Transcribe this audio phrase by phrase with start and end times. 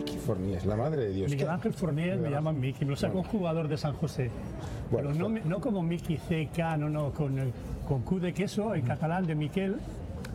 [0.00, 1.30] Mickey Fornies, la madre de Dios.
[1.30, 4.30] Miguel ¿Qué- Ángel Fournier me llaman Mickey, me lo sacó un jugador de San José.
[4.90, 7.36] Bueno, Pero no, pues- no como Mickey CK, no, no, con,
[7.86, 9.76] con Q de queso, en catalán de Miquel,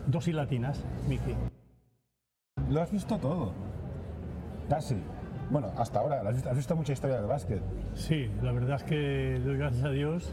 [0.06, 1.34] dos y latinas, Mickey.
[2.70, 3.52] Lo has visto todo.
[4.68, 4.96] Casi.
[5.50, 6.20] Bueno, hasta ahora.
[6.20, 7.60] Has visto, has visto mucha historia del básquet.
[7.94, 10.32] Sí, la verdad es que doy gracias a Dios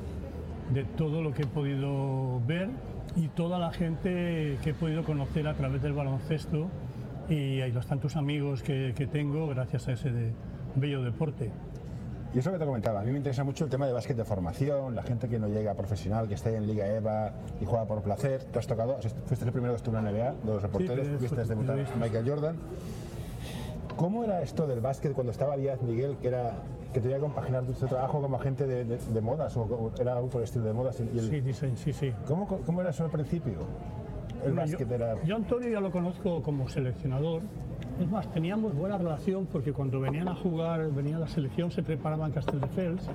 [0.73, 2.69] de todo lo que he podido ver
[3.15, 6.67] y toda la gente que he podido conocer a través del baloncesto
[7.29, 10.31] y, y los tantos amigos que, que tengo gracias a ese de-
[10.75, 11.51] bello deporte.
[12.33, 13.01] Y es lo que te comentaba.
[13.01, 15.47] A mí me interesa mucho el tema de básquet de formación, la gente que no
[15.47, 18.43] llega a profesional, que está en Liga EVA y juega por placer.
[18.45, 21.27] Tú has tocado, fuiste el primero que estuvo en la NBA, de los reporteros, viste
[21.27, 21.77] fue- debutar.
[21.99, 22.55] Michael Jordan.
[23.95, 26.53] ¿Cómo era esto del básquet cuando estaba Díaz Miguel, que era
[26.91, 30.13] que tenía que compaginar tu trabajo como agente de, de- de modas o, o era
[30.15, 30.99] algo por el estilo de modas?
[30.99, 32.11] Y el- Sí, dicen, sí, sí.
[32.27, 33.53] ¿Cómo, ¿Cómo era eso al principio?
[34.45, 35.23] El Bueno, básquet yo, era...
[35.23, 37.41] yo a Antonio ya lo conozco como seleccionador.
[37.99, 42.27] Es más, teníamos buena relación porque cuando venían a jugar, venía la selección, se preparaban
[42.27, 43.07] en Castelldefels,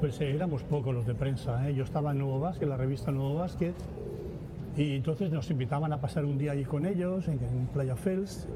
[0.00, 1.68] pues eh, éramos pocos los de prensa.
[1.68, 1.74] ¿eh?
[1.74, 3.74] Yo estaba en Nuevo Básquet, la revista Nuevo Básquet,
[4.76, 8.46] y entonces nos invitaban a pasar un día allí con ellos, en, en Playa Fels.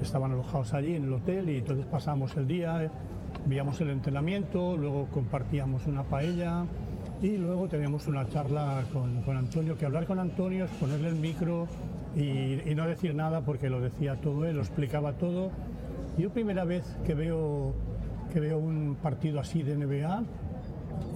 [0.00, 2.90] Estaban alojados allí en el hotel y entonces pasamos el día, eh,
[3.46, 6.64] veíamos el entrenamiento, luego compartíamos una paella
[7.22, 11.16] y luego teníamos una charla con, con Antonio, que hablar con Antonio es ponerle el
[11.16, 11.68] micro
[12.16, 15.50] y, y no decir nada porque lo decía todo él, lo explicaba todo.
[16.18, 17.74] Yo primera vez que veo,
[18.32, 20.22] que veo un partido así de NBA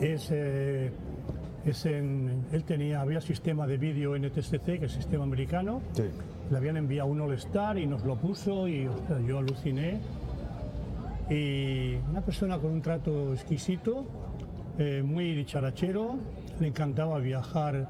[0.00, 0.92] es, eh,
[1.64, 6.04] es en, él tenía, había sistema de vídeo NTSC, que es sistema americano, Sí.
[6.50, 9.98] le habían enviado un All-Star y nos lo puso y ostras, yo aluciné.
[11.28, 14.06] Y una persona con un trato exquisito,
[14.78, 16.16] eh, muy dicharachero,
[16.60, 17.88] le encantaba viajar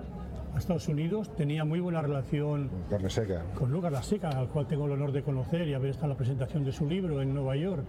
[0.55, 3.43] a Estados Unidos, tenía muy buena relación Carne seca.
[3.59, 6.11] con Lucas La Seca, al cual tengo el honor de conocer y haber estado en
[6.11, 7.85] la presentación de su libro en Nueva York,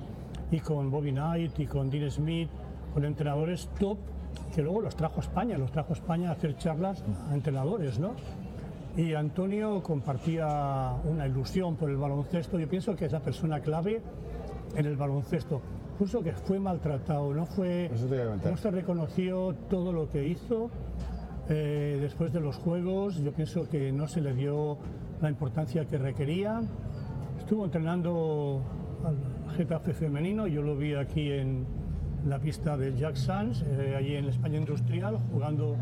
[0.51, 2.49] y con Bobby Knight y con Dean Smith,
[2.93, 3.97] con entrenadores top,
[4.53, 7.99] que luego los trajo a España, los trajo a España a hacer charlas a entrenadores,
[7.99, 8.13] ¿no?
[8.95, 14.01] Y Antonio compartía una ilusión por el baloncesto, yo pienso que es la persona clave
[14.75, 15.61] en el baloncesto.
[15.99, 17.89] Incluso que fue maltratado, no fue,
[18.45, 20.69] no se reconoció todo lo que hizo,
[21.49, 24.77] eh, después de los Juegos, yo pienso que no se le dio
[25.23, 26.61] la importancia que requería.
[27.39, 28.61] Estuvo entrenando
[29.03, 31.65] al Getafe femenino, yo lo vi aquí en
[32.27, 35.77] la pista del Jack Sands, eh, allí en España Industrial, jugando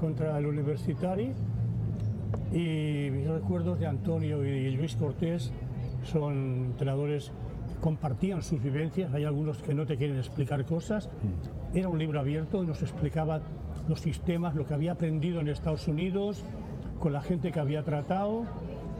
[0.00, 1.34] contra el Universitari.
[2.50, 5.52] Y mis recuerdos de Antonio y Luis Cortés
[6.02, 7.30] son entrenadores
[7.82, 9.12] compartían sus vivencias.
[9.12, 11.10] Hay algunos que no te quieren explicar cosas.
[11.74, 13.42] Era un libro abierto, nos explicaba
[13.88, 16.44] los sistemas, lo que había aprendido en Estados Unidos,
[17.00, 18.44] con la gente que había tratado.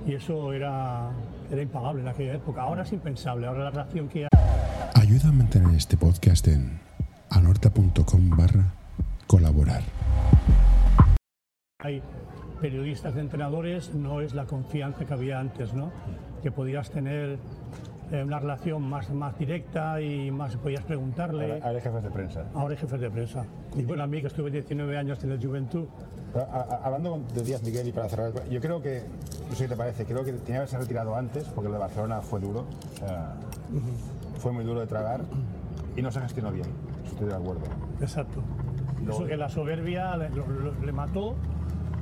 [0.04, 1.10] Y eso era,
[1.50, 2.62] era impagable en aquella época.
[2.62, 3.46] Ahora es impensable.
[3.46, 4.28] Ahora la relación que hay.
[4.94, 6.80] Ayuda a mantener este podcast en
[7.30, 8.74] anorta.com barra
[9.28, 9.82] colaborar.
[11.78, 12.02] hay
[12.60, 15.90] periodistas de entrenadores no es la confianza que había antes, ¿no?
[16.42, 17.38] Que podías tener
[18.12, 21.44] eh, una relación más, más directa y más podías preguntarle.
[21.44, 22.44] Ahora, ahora hay jefes de prensa.
[22.54, 23.44] Ahora es jefe de prensa.
[23.74, 25.86] Y bueno, a mí que estuve 19 años en la Juventud,
[26.32, 29.02] Pero, a- a- Hablando de Díaz Miguel y para cerrar, yo creo que,
[29.48, 31.80] no sé qué te parece, creo que tenía que haberse retirado antes porque lo de
[31.80, 33.34] Barcelona fue duro, o sea,
[34.38, 35.22] fue muy duro de tragar
[35.96, 36.66] y no se gestionó bien,
[37.06, 37.62] estoy de acuerdo.
[38.00, 38.42] exacto.
[39.08, 41.34] Eso que la soberbia le, lo- lo- le mató.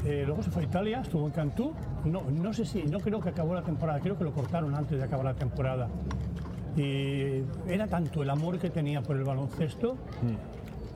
[0.05, 1.73] Eh, luego se fue a Italia, estuvo en Cantú.
[2.05, 4.99] No, no sé si, no creo que acabó la temporada, creo que lo cortaron antes
[4.99, 5.89] de acabar la temporada.
[6.77, 9.97] Y era tanto el amor que tenía por el baloncesto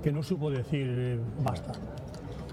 [0.03, 1.73] que no supo decir eh, basta.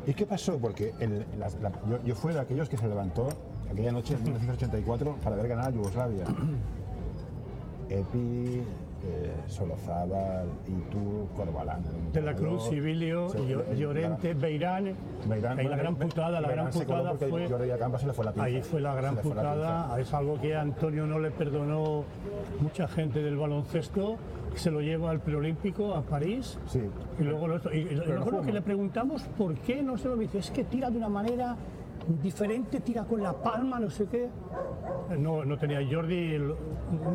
[0.08, 0.58] ¿Y qué pasó?
[0.58, 3.30] Porque el- las- la- yo, yo fui de aquellos que se levantó
[3.72, 6.26] aquella noche en 1984 para ver ganar a Yugoslavia.
[7.90, 8.62] Epi,
[9.04, 11.84] eh, Solozábal, Itu, Corbalán.
[12.14, 13.28] De la Cruz, Sibilio,
[13.76, 14.94] Llorente, Beirán.
[15.28, 17.50] Beirán, ahí la gran putada, la gran Beirán putada fue.
[17.50, 18.46] Jordi Acampa se le fue la pinza.
[18.46, 22.04] Ahí fue la gran la putada, es algo que a Antonio no le perdonó
[22.60, 24.18] mucha gente del baloncesto,
[24.52, 26.60] que se lo lleva al preolímpico a París.
[26.68, 26.82] Sí.
[27.20, 30.40] Y luego lo, y, y jugó que le preguntamos por qué no se lo dice,
[30.40, 31.56] es que tira de una manera
[32.22, 34.30] diferente, tira con la palma, no sé qué.
[35.18, 36.38] No, no tenía Jordi,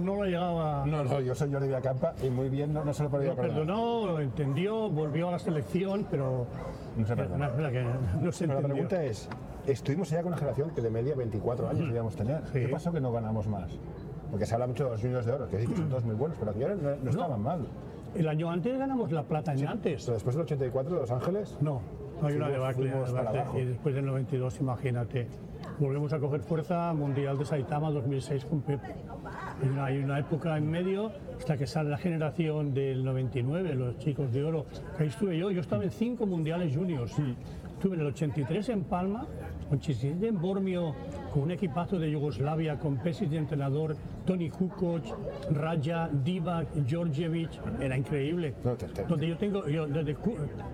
[0.03, 0.85] no lo llegaba.
[0.87, 3.37] No, no, yo soy Jordi Villacampa y muy bien, no, no se lo podía Lo
[3.37, 3.67] perdonar.
[3.67, 6.47] perdonó, lo entendió, volvió a la selección, pero
[6.97, 7.47] No se perdonó.
[8.21, 9.29] no se Pero la pregunta es,
[9.67, 12.43] estuvimos allá con una generación que de media 24 años debíamos tener.
[12.53, 12.61] Sí.
[12.61, 13.79] ¿Qué pasó que no ganamos más?
[14.31, 16.15] Porque se habla mucho de los juniors de oro, que sí que son todos muy
[16.17, 17.67] buenos, pero aquellos no, no estaban mal.
[18.15, 20.03] El año antes ganamos la plata en antes.
[20.05, 21.81] Pero después del 84 de Los Ángeles, No,
[22.21, 22.93] no hay una debacle.
[23.55, 25.27] Y después del 92, imagínate.
[25.79, 28.95] Volvemos a coger fuerza Mundial de Saitama 2006 con Pepe.
[29.63, 33.99] Hay una, hay una época en medio hasta que sale la generación del 99, los
[33.99, 34.67] chicos de oro.
[34.99, 37.15] Ahí estuve yo, yo estaba en cinco mundiales juniors.
[37.19, 39.27] Estuve en el 83 en Palma,
[39.71, 40.95] 87 en Bormio,
[41.33, 45.03] con un equipazo de Yugoslavia, con Pesic de entrenador, Tony Kukoc,
[45.51, 47.59] Raja, Divac, Georgievich.
[47.81, 48.55] Era increíble.
[48.65, 50.17] No, te- te- Donde yo tengo, yo, desde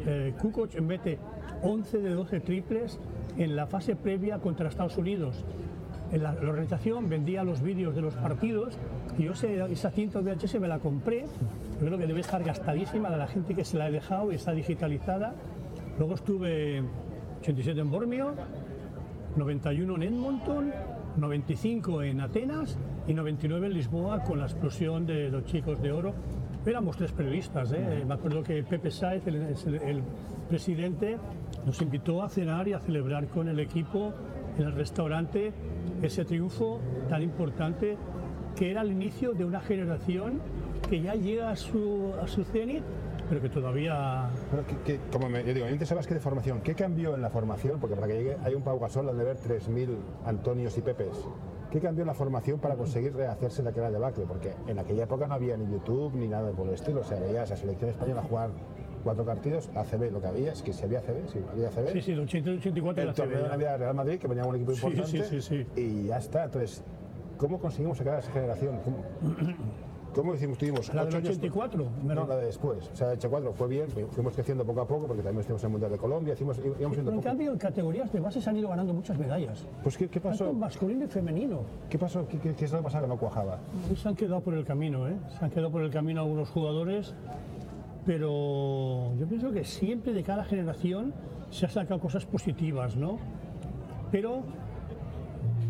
[0.06, 1.18] eh, Kukoc mete
[1.62, 2.98] 11 de 12 triples
[3.38, 5.44] en la fase previa contra Estados Unidos.
[6.12, 8.76] En la, la organización vendía los vídeos de los partidos
[9.16, 11.24] y yo sé, esa cinta VHS me la compré.
[11.80, 14.34] Yo creo que debe estar gastadísima de la gente que se la he dejado y
[14.34, 15.32] está digitalizada.
[15.98, 16.82] Luego estuve
[17.40, 18.34] 87 en Bormio,
[19.36, 20.72] 91 en Edmonton,
[21.16, 26.14] 95 en Atenas y 99 en Lisboa con la explosión de los chicos de oro.
[26.64, 28.04] Éramos tres periodistas, ¿eh?
[28.06, 30.02] me acuerdo que Pepe Sáez, el, el- el
[30.48, 31.18] presidente,
[31.66, 34.12] nos invitó a cenar y a celebrar con el equipo
[34.58, 35.52] en el restaurante
[36.02, 37.96] ese triunfo tan importante
[38.56, 40.40] que era el inicio de una generación
[40.88, 42.82] que ya llega a su, a su cenit,
[43.28, 46.06] pero que todavía Pero que, que- como me, yo digo, a mí me interesa más
[46.06, 46.60] que de formación.
[46.60, 47.80] ¿Qué cambió en la formación?
[47.80, 49.96] Porque para que llegue hay un Pau Gasol, han de ver 3.000
[50.26, 51.16] Antonios y Pepes.
[51.70, 54.24] ¿Qué cambió en la formación para conseguir rehacerse de aquella debacle?
[54.28, 57.00] Porque en aquella época no había ni YouTube ni nada por el estilo.
[57.00, 58.50] O sea, veías a selección española jugar
[59.02, 61.92] cuatro partidos, ACB, lo que había es que si había ACB, sí, había ACB.
[61.92, 63.50] Sí, sí, el 80 84 el era torneo de CB, ya.
[63.52, 65.24] Navidad de Real Madrid, que venía un equipo Sí, importante.
[65.24, 65.80] sí, sí, sí.
[65.80, 66.44] Y ya está.
[66.44, 66.84] Entonces,
[67.38, 68.78] ¿cómo conseguimos sacar a esa generación?
[68.84, 68.98] ¿Cómo,
[70.14, 72.90] cómo decimos, tuvimos La del ocho años- 84, me No, la de después.
[72.92, 75.66] O sea, el 84 fue bien, fuimos creciendo poco a poco, porque también estuvimos en
[75.68, 77.20] el Mundial de Colombia, hicimos, íbamos Pero en poco.
[77.22, 79.66] cambio, en categorías de base se han ido ganando muchas medallas.
[79.82, 80.52] Pues, ¿qué, qué Tanto pasó?
[80.52, 81.60] masculino y femenino.
[81.88, 82.26] ¿Qué pasó?
[82.28, 83.58] ¿Qué, qué, qué es lo que pasaba que no cuajaba?
[83.96, 85.16] Se han quedado por el camino, ¿eh?
[85.38, 87.14] Se han quedado por el camino algunos jugadores,
[88.04, 91.12] pero yo pienso que siempre de cada generación
[91.50, 93.18] se ha sacado cosas positivas, ¿no?
[94.10, 94.42] Pero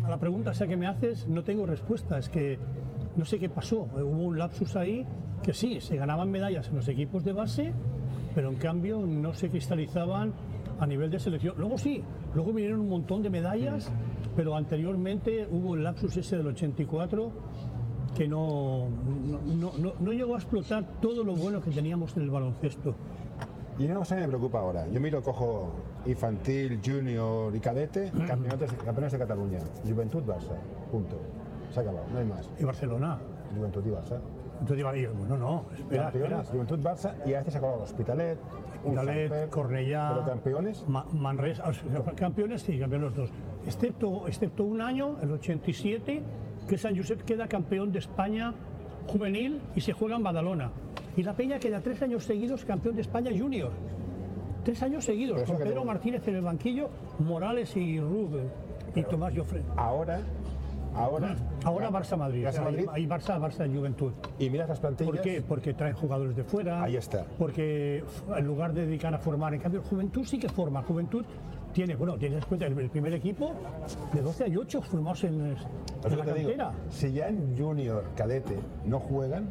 [0.03, 2.57] a la pregunta esa que me haces no tengo respuesta, es que
[3.15, 3.87] no sé qué pasó.
[3.93, 5.05] Hubo un lapsus ahí
[5.41, 7.73] que sí, se ganaban medallas en los equipos de base,
[8.33, 10.33] pero en cambio no se cristalizaban
[10.79, 11.55] a nivel de selección.
[11.57, 12.01] Luego sí,
[12.33, 13.91] luego vinieron un montón de medallas,
[14.35, 17.31] pero anteriormente hubo el lapsus ese del 84
[18.15, 18.87] que no,
[19.45, 22.95] no, no- no- llegó a explotar todo lo bueno que teníamos en el baloncesto.
[23.79, 24.87] Y una cosa que me preocupa ahora.
[24.87, 25.71] Yo miro, cojo
[26.05, 29.59] infantil, junior y cadete, campeones, campeones de Cataluña.
[29.83, 30.55] Juventud, Barça.
[30.91, 31.17] Punto.
[31.73, 32.49] Se ha acabado, no hay más.
[32.59, 33.17] Y Barcelona.
[33.55, 34.19] Juventud y Barça.
[34.53, 36.43] Entonces iba a ir, bueno, no, espera, espera.
[36.45, 38.37] Juventud, Barça y a veces se ha acabado Hospitalet,
[38.85, 40.09] Hospitalet, Cornellá.
[40.13, 41.83] Pero campeones, Ma- Manresa, o sea,
[42.15, 43.29] campeones sí, campeones los dos.
[43.65, 46.21] Excepto, excepto un año, el 87,
[46.67, 48.53] que San Josep queda campeón de España
[49.07, 50.71] juvenil y se juega en Badalona.
[51.17, 53.71] Y la Peña queda tres años seguidos campeón de España junior.
[54.63, 56.89] Tres años seguidos, con Pedro Martínez en el banquillo,
[57.19, 58.49] Morales y Rubén
[58.95, 59.61] y Tomás Joffre.
[59.75, 60.19] ahora,
[60.95, 62.45] ahora, Ahora Barça-Madrid.
[62.45, 62.85] Barça Madrid.
[62.91, 64.11] Ahí Barça, Barça Juventud.
[64.39, 65.11] y miras las plantillas.
[65.11, 65.41] ¿Por qué?
[65.41, 66.83] Porque traen jugadores de fuera.
[66.83, 67.25] Ahí está.
[67.37, 68.03] Porque
[68.35, 70.81] en lugar de dedicar a formar, en cambio, Juventud sí que forma.
[70.83, 71.23] Juventud
[71.73, 73.53] tiene, bueno, tienes en cuenta el primer equipo
[74.13, 75.61] de 12 a 8 formados en, Es
[76.03, 76.71] la digo, cantera.
[76.89, 79.47] si ya en junior, cadete no juegan,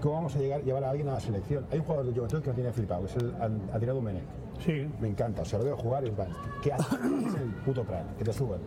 [0.00, 1.66] ¿cómo vamos a llegar, llevar a alguien a la selección?
[1.70, 4.24] Hay un jugador de juventud que me tiene flipado, que es el An- Adrián Domenech.
[4.64, 6.28] Sí, Me encanta, o sea, lo veo jugar y en plan,
[6.62, 6.96] ¿qué hace?
[6.96, 8.58] es el puto plan, que te suban.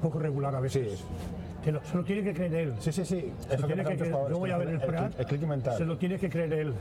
[0.00, 0.98] Un poco regular a veces.
[0.98, 1.04] Sí.
[1.64, 2.74] Te lo- se lo tiene que creer él.
[2.80, 3.32] Sí, sí, sí.
[3.48, 4.14] Se lo tiene que creer.
[4.30, 5.30] Yo voy a ver el el, Prat.
[5.32, 5.76] el mental.
[5.76, 6.72] Se lo tiene que creer él.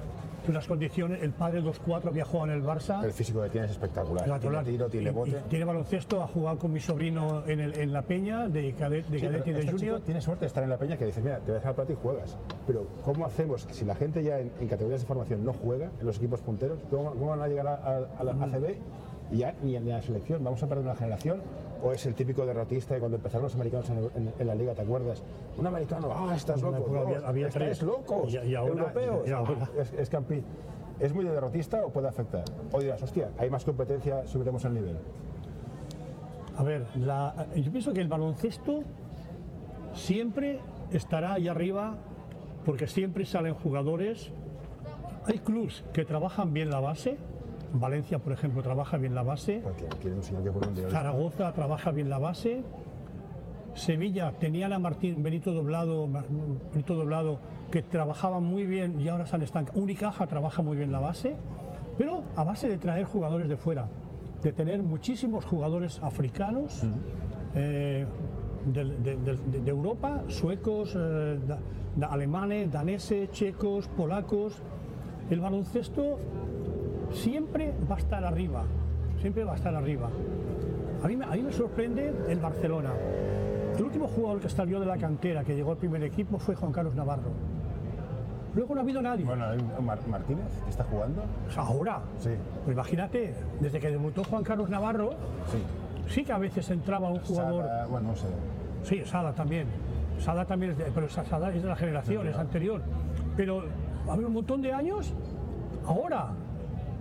[0.47, 3.03] En las condiciones, el padre 2-4 que ha jugado en el Barça.
[3.03, 4.23] El físico que tiene es espectacular.
[4.39, 5.35] Tiene tiro, tiene bote.
[5.49, 9.19] tiene baloncesto, ha jugado con mi sobrino en, el- en la Peña de cadet, de
[9.19, 9.99] Sí, cadete y de este junior.
[9.99, 11.75] tiene suerte de estar en la peña que dice, mira, te voy a dejar el
[11.75, 12.37] plato y juegas.
[12.65, 16.05] Pero ¿cómo hacemos si la gente ya en, en categorías de formación no juega, en
[16.07, 18.77] los equipos punteros, cómo, cómo van a llegar a, a- a la ACB
[19.33, 20.41] y ya ni en la selección?
[20.43, 21.41] ¿Vamos a perder una generación?
[21.81, 24.73] ¿O es el típico derrotista de cuando empezaron los americanos en, en- en la liga,
[24.73, 25.23] te acuerdas?
[25.57, 27.81] Un americano, ah, estás loco, no, había- tres.
[27.81, 30.43] locos, Y- y ahora- europeos, y ahora- Ah, es, es campi.
[30.99, 32.43] ¿Es muy de derrotista o puede afectar?
[32.73, 34.97] O dirás, hostia, hay más competencia, subiremos el nivel.
[36.57, 38.81] A ver, la- yo pienso que el baloncesto
[39.93, 40.59] siempre
[40.91, 41.95] estará ahí arriba
[42.65, 44.31] porque siempre salen jugadores.
[45.25, 47.17] Hay clubs que trabajan bien la base
[47.73, 49.61] Valencia, por ejemplo, trabaja bien la base.
[50.73, 50.91] Diario.
[50.91, 52.63] Zaragoza trabaja bien la base.
[53.75, 56.07] Sevilla tenían a Martín Benito Doblado,
[56.73, 57.39] Benito Doblado
[57.71, 59.79] que trabajaba muy bien y ahora se han estancado.
[59.79, 61.35] Unicaja trabaja muy bien la base,
[61.97, 63.87] pero a base de traer jugadores de fuera,
[64.41, 66.81] de tener muchísimos jugadores africanos,
[67.55, 68.05] eh,
[68.65, 71.59] de, de- de- de Europa, suecos, eh, da-
[71.95, 74.57] da- alemanes, daneses, checos, polacos.
[75.29, 76.17] El baloncesto
[77.11, 78.63] siempre va a estar arriba,
[79.21, 80.09] siempre va a estar arriba.
[81.03, 82.91] A mí, me- a mí me sorprende el Barcelona.
[83.77, 86.71] El último jugador que salió de la cantera, que llegó al primer equipo, fue Juan
[86.71, 87.31] Carlos Navarro.
[88.55, 89.23] Luego no ha habido nadie.
[89.23, 89.45] Bueno,
[90.09, 91.21] Martínez que está jugando.
[91.49, 92.31] Sea, ahora, Sí,
[92.65, 95.11] pues imagínate, desde que debutó Juan Carlos Navarro,
[95.51, 95.59] sí.
[96.13, 97.65] sí que a veces entraba un jugador.
[97.65, 98.27] Sala, bueno, no sé.
[98.83, 99.67] Sí, Sada también.
[100.19, 102.81] Sada también, es de, pero Sada es de la generación, es anterior.
[103.37, 103.63] Pero
[104.09, 105.13] ha habido un montón de años,
[105.85, 106.31] ahora.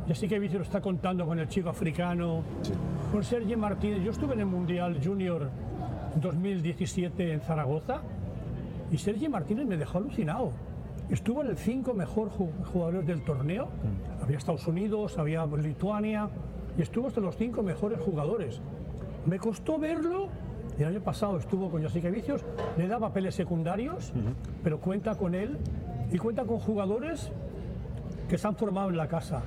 [0.08, 2.72] Ya sí que lo está contando con el chico africano, Sí.
[3.12, 4.02] con Sergio Martínez.
[4.02, 5.50] Yo estuve en el Mundial Junior
[6.16, 8.00] 2017 en Zaragoza
[8.90, 10.52] y Sergio Martínez me dejó alucinado.
[11.10, 13.68] Estuvo en el cinco mejor ju- jugadores del torneo.
[14.22, 16.28] Había Estados Unidos, había Lituania
[16.78, 18.60] y estuvo entre los cinco mejores jugadores.
[19.26, 20.28] Me costó verlo.
[20.78, 22.44] El año pasado estuvo con Josica Vicios,
[22.76, 24.12] le da papeles secundarios,
[24.62, 25.58] pero cuenta con él
[26.12, 27.32] y cuenta con jugadores
[28.28, 29.42] que se han formado en la casa,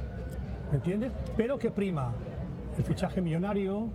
[0.72, 1.12] ¿me entiendes?
[1.38, 2.12] Pero que prima
[2.78, 3.88] el fichaje millonario,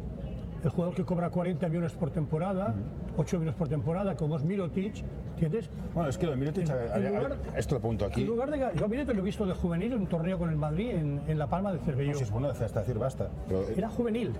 [0.62, 2.74] el jugador que cobra 40 millones por temporada,
[3.16, 5.02] 8 millones por temporada, como es Mirotic,
[5.34, 5.70] ¿entiendes?
[5.94, 8.04] Bueno, es que lo de Mirotic, a ver, a ver, en lugar- esto lo apunto
[8.06, 8.24] En aquí.
[8.24, 10.56] lugar de, yo a Mirotic lo he visto de juvenil en un torneo con el
[10.56, 12.14] Madrid en, en La Palma de Cervelló.
[12.14, 13.28] Si es bueno, hasta decir basta.
[13.48, 14.32] Pero, eh, Era juvenil.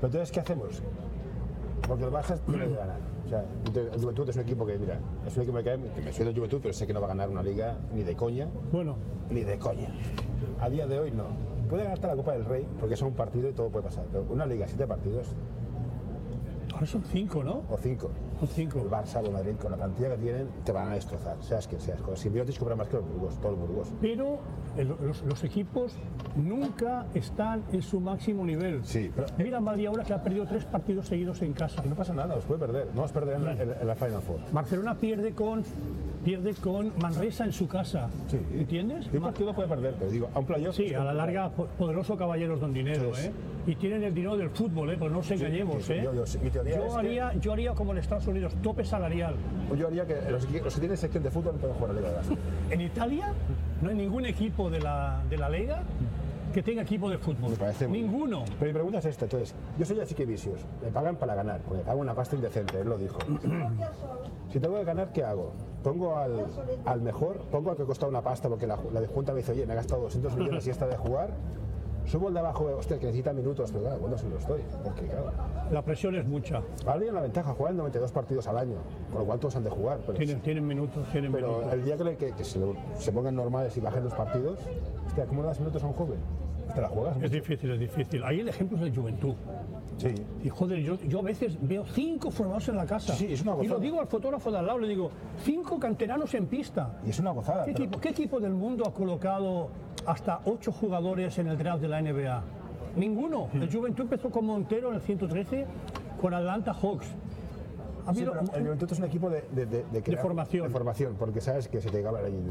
[0.00, 0.82] pero entonces, ¿qué hacemos?
[1.86, 2.98] Porque el Barça tiene que ganar.
[3.24, 3.44] O sea,
[3.94, 6.24] el Juventud es un equipo que, mira, es un equipo que, cae- que me soy
[6.24, 8.96] del Juventud, pero sé que no va a ganar una liga ni de coña, Bueno,
[9.30, 9.90] ni de coña.
[10.60, 11.24] A día de hoy no.
[11.68, 14.06] Puede ganar hasta la Copa del Rey, porque es un partido y todo puede pasar.
[14.10, 15.28] Pero una liga, siete partidos,
[16.78, 17.62] ahora son cinco, ¿no?
[17.68, 18.10] o cinco.
[18.38, 18.78] Son cinco.
[18.80, 21.80] El Barça o Madrid, con la plantilla que tienen, te van a destrozar, seas quien
[21.80, 22.00] seas.
[22.00, 23.88] Con Simbiotis cobra más que los Burgos, todos los Burgos.
[24.00, 24.38] Pero
[24.76, 25.94] el- los, los equipos
[26.36, 28.84] nunca están en su máximo nivel.
[28.84, 31.82] Sí, pero- Mira Madrid ahora que ha perdido tres partidos seguidos en casa.
[31.84, 32.88] Y no pasa nada, os puede perder.
[32.94, 34.38] No os perderán en la Final Four.
[34.52, 35.64] Barcelona pierde con
[36.28, 38.10] pierde con Manresa en su casa.
[38.26, 38.38] Sí.
[38.52, 39.08] ¿Entiendes?
[39.10, 40.76] Y un partido puede perder, pero digo, a un playoff.
[40.76, 43.28] Sí, a la larga, po- poderoso caballeros don dinero, Sí.
[43.28, 43.32] ¿eh?
[43.66, 44.96] Y tienen el dinero del fútbol, ¿eh?
[44.98, 46.02] Pues no nos engañemos, sí, ¿eh?
[46.04, 49.36] yo- yo- mi teoría es que- haría, yo haría como en Estados Unidos, tope salarial.
[49.78, 52.20] Yo haría que los, que tienen sección de fútbol no pueden jugar a la Liga
[52.68, 52.74] de.
[52.74, 53.32] En Italia
[53.80, 55.82] no hay ningún equipo de la, de la Liga
[56.52, 57.50] que tenga equipo de fútbol.
[57.50, 58.10] Me parece muy bien.
[58.10, 58.44] Ninguno.
[58.58, 61.60] Pero mi pregunta es esta, entonces, yo soy así que vicios, me pagan para ganar,
[61.60, 63.18] porque me pagan una pasta indecente, él lo dijo.
[64.52, 65.52] Si tengo que ganar, ¿qué hago?
[65.82, 66.46] Pongo al,
[66.86, 69.52] al mejor, pongo al que cuesta una pasta, porque la, la de Junta me dice,
[69.52, 71.34] oye, me he gastado 200 millones y esta de jugar,
[72.08, 74.62] subo el de abajo, hostia, que necesita minutos, pero claro, ¿cuándo se lo estoy?
[74.82, 75.32] Porque claro,
[75.70, 76.62] La presión es mucha.
[76.86, 78.76] ahora tienen la ventaja, juegan 92 partidos al año,
[79.10, 81.72] con lo cual todos han de jugar, pero, Tienen, tienen minutos, tienen pero minutos.
[81.72, 84.58] el día que, se, pongan normales y bajen los partidos,
[85.06, 86.18] hostia, ¿cómo le das minutos a un joven?
[86.74, 87.16] ¿Te la juegas?
[87.22, 88.22] Es difícil, es difícil.
[88.24, 89.34] Ahí el ejemplo es de juventud.
[89.98, 90.14] Sí.
[90.44, 93.12] Y joder, yo, yo a veces veo cinco formados en la casa.
[93.14, 93.80] Sí, es una y lo gozada.
[93.80, 95.10] digo al fotógrafo de al lado, le digo,
[95.44, 97.00] cinco canteranos en pista.
[97.06, 97.64] Y es una gozada.
[97.64, 99.68] ¿Qué pero- equipo, qué equipo del mundo ha colocado
[100.06, 102.42] hasta ocho jugadores en el draft de la NBA?
[102.96, 103.48] Ninguno.
[103.54, 105.66] El Juventud empezó con Montero en el 113
[106.20, 107.06] con Atlanta Hawks.
[108.14, 110.70] Sí, pero el Juventud es un equipo de, de, de, de crear- formación.
[110.70, 112.02] formación, porque sabes que se te,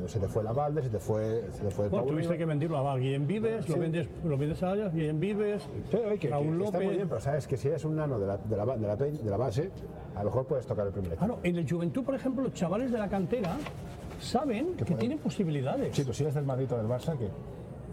[0.07, 2.45] se te fue la Valde, se te fue, se te fue el bueno, tuviste que
[2.45, 2.99] venderlo a Val.
[2.99, 6.77] Vives, lo vendes, lo vendes a ellas, Guillem Vives, Sí, oye, que, Raúl que está
[6.77, 6.97] muy López.
[6.97, 8.95] bien, pero sabes que si eres un nano de la, de la, ba- de la,
[8.97, 9.71] pe- de la base,
[10.15, 11.25] a lo mejor puedes tocar el primer equipo.
[11.25, 13.57] Claro, en el Juventud, por ejemplo, los chavales de la cantera
[14.19, 15.95] saben que tienen posibilidades.
[15.95, 17.27] Sí, pues si eres del Madrid o del Barça, que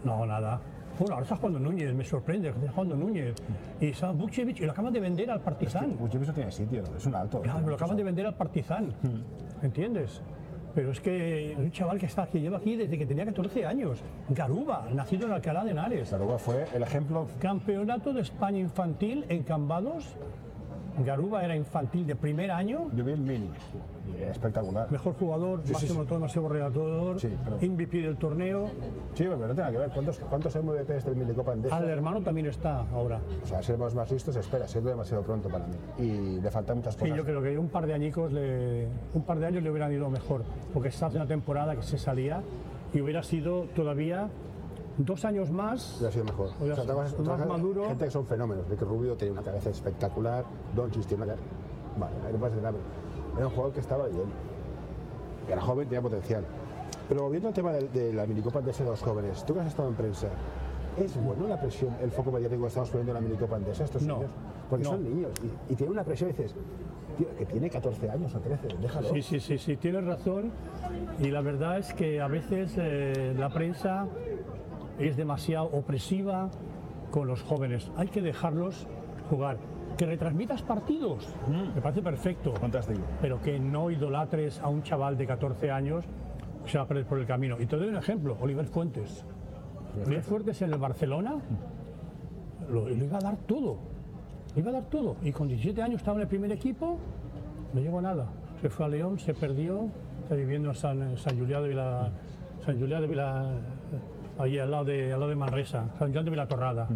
[0.03, 0.59] No, nada.
[0.97, 3.35] Bueno, ahora está jugando Núñez, me sorprende que esté jugando Núñez.
[3.81, 5.97] Y está Bukcevic, y lo acaban de vender al Partizan.
[5.97, 7.41] Vucevic no tiene sitio, es un alto.
[7.41, 8.93] Claro, lo acaban de vender al Partizan.
[9.61, 10.21] ¿Entiendes?
[10.73, 13.65] Pero es que es un chaval que está aquí, lleva aquí desde que tenía 14
[13.65, 14.01] años.
[14.29, 16.09] Garuba, nacido en Alcalá de Henares.
[16.09, 17.27] Saruba fue el ejemplo.
[17.39, 20.15] Campeonato de España infantil en Cambados.
[21.03, 22.89] Garuba era infantil de primer año.
[22.95, 23.49] Yo vi el mini,
[24.29, 24.89] espectacular.
[24.91, 26.13] Mejor jugador, sí, máximo sí.
[26.19, 26.49] máximo
[27.19, 28.67] Sí, pero- MVP del torneo.
[29.13, 29.89] Sí, pero no nada que ver.
[29.89, 31.75] ¿Cuántos, cuántos MVPs del Minicopa Endesa?
[31.75, 33.19] Al hermano también está ahora.
[33.43, 35.75] O sea, ser más listos, espera, siendo demasiado pronto para mí.
[35.99, 37.17] Y le faltan muchas Sí, cosas.
[37.17, 40.09] yo creo que un par de añicos, le, un par de años le hubieran ido
[40.09, 42.41] mejor, porque está hace una temporada que se salía
[42.93, 44.29] y hubiera sido todavía
[44.97, 45.97] dos años más.
[45.97, 46.49] Hubiera sido mejor.
[46.59, 47.85] Hubiera sido otra más cosa- maduro.
[47.87, 48.67] Gente que son fenómenos.
[48.69, 50.45] Ricky Rubio tiene una cabeza espectacular.
[50.75, 51.49] Doncic tiene una cabeza...
[51.97, 52.73] Vale, ahí no pasa nada.
[53.37, 54.25] Era un jugador que estaba bien.
[55.49, 56.43] Era joven, tenía potencial.
[57.07, 59.89] Pero volviendo al tema de, de la minicopa de los jóvenes, tú que has estado
[59.89, 60.27] en prensa,
[60.97, 64.01] ¿Es bueno la presión, el foco mediático que estamos poniendo en la minicopa Endesa estos
[64.03, 64.31] No, niños?
[64.69, 64.91] Porque no.
[64.91, 66.55] son niños y, y tienen una presión y dices,
[67.17, 69.09] tío, que tiene 14 años o 13, déjalo.
[69.09, 70.51] Sí, sí, sí, sí, tienes razón.
[71.19, 74.07] Y la verdad es que a veces eh, la prensa
[74.99, 76.49] es demasiado opresiva
[77.11, 77.91] con los jóvenes.
[77.97, 78.87] Hay que dejarlos
[79.29, 79.57] jugar.
[79.97, 81.33] Que retransmitas partidos,
[81.73, 82.53] me parece perfecto.
[82.55, 82.99] Fantástico.
[83.21, 86.03] Pero que no idolatres a un chaval de 14 años
[86.65, 87.55] que se va a perder por el camino.
[87.61, 89.23] Y te doy un ejemplo, Oliver Fuentes.
[90.05, 91.35] Oliver Fuentes en el Barcelona
[92.69, 93.77] lo, lo iba a dar todo.
[94.53, 95.15] Lo iba a dar todo.
[95.23, 96.97] Y con 17 años estaba en el primer equipo,
[97.73, 98.27] no llegó a nada.
[98.61, 99.87] Se fue a León, se perdió,
[100.23, 102.11] está viviendo en San, en San Julián de Vila,
[102.65, 103.51] San Julián de Vila,
[104.39, 106.87] ahí al lado de, al lado de Manresa, San Julián de Vilatorrada.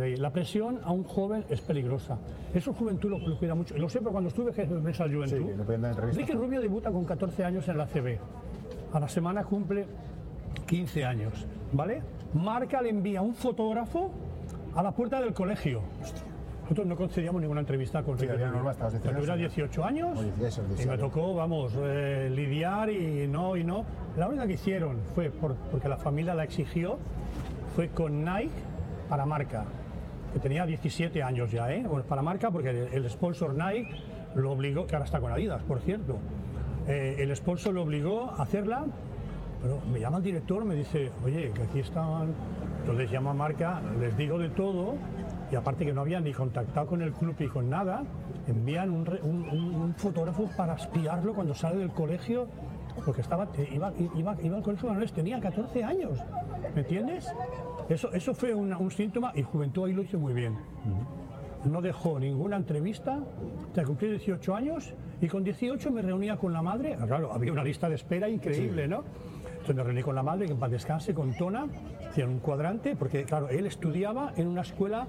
[0.00, 0.16] Ahí.
[0.16, 2.18] La presión a un joven es peligrosa.
[2.54, 3.76] Eso juventud lo, lo cuida mucho.
[3.76, 5.72] Lo sé porque cuando estuve jefe de del Juventud, Sí.
[6.12, 8.18] Enrique Rubio debuta con 14 años en la CB.
[8.92, 9.86] A la semana cumple
[10.66, 11.32] 15 años,
[11.72, 12.02] ¿vale?
[12.34, 14.10] Marca le envía un fotógrafo
[14.76, 15.82] a la puerta del colegio.
[16.70, 18.16] Nosotros no concedíamos ninguna entrevista con
[18.70, 20.98] estabas Cuando tuviera 18 18 años O 18, y me 18.
[21.00, 23.84] tocó, vamos, eh, lidiar y no, y no.
[24.16, 26.98] La única que hicieron fue por- porque la familia la exigió,
[27.74, 28.52] fue con Nike
[29.08, 29.64] para marca,
[30.32, 31.84] que tenía 17 años ya, ¿eh?
[32.08, 33.90] Para marca porque el, el sponsor Nike
[34.36, 36.18] lo obligó, que ahora está con Adidas, por cierto.
[36.86, 38.84] Eh, el sponsor lo obligó a hacerla,
[39.60, 42.28] pero me llama el director, me dice, oye, que aquí están,
[42.82, 44.94] entonces llamo a marca, les digo de todo,
[45.50, 48.02] y aparte que no habían ni contactado con el club ni con nada,
[48.46, 52.46] envían un, fotógrafo para espiarlo cuando sale del colegio,
[53.04, 56.18] porque estaba, eh, iba, iba, iba al colegio tenía 14 años,
[56.74, 57.32] ¿me entiendes?
[57.88, 60.56] Eso, eso fue una- un síntoma y Juventud ahí lo hizo muy bien.
[61.64, 63.18] No dejó ninguna entrevista
[63.66, 66.96] hasta cumplí 18 años y con 18 me reunía con la madre.
[66.98, 69.04] Ah, Claro, había una lista de espera increíble, ¿no?
[69.50, 71.66] Entonces me reuní con la madre, que paz descanse, con Tona,
[72.08, 75.06] hacían un cuadrante, porque claro, él estudiaba en una escuela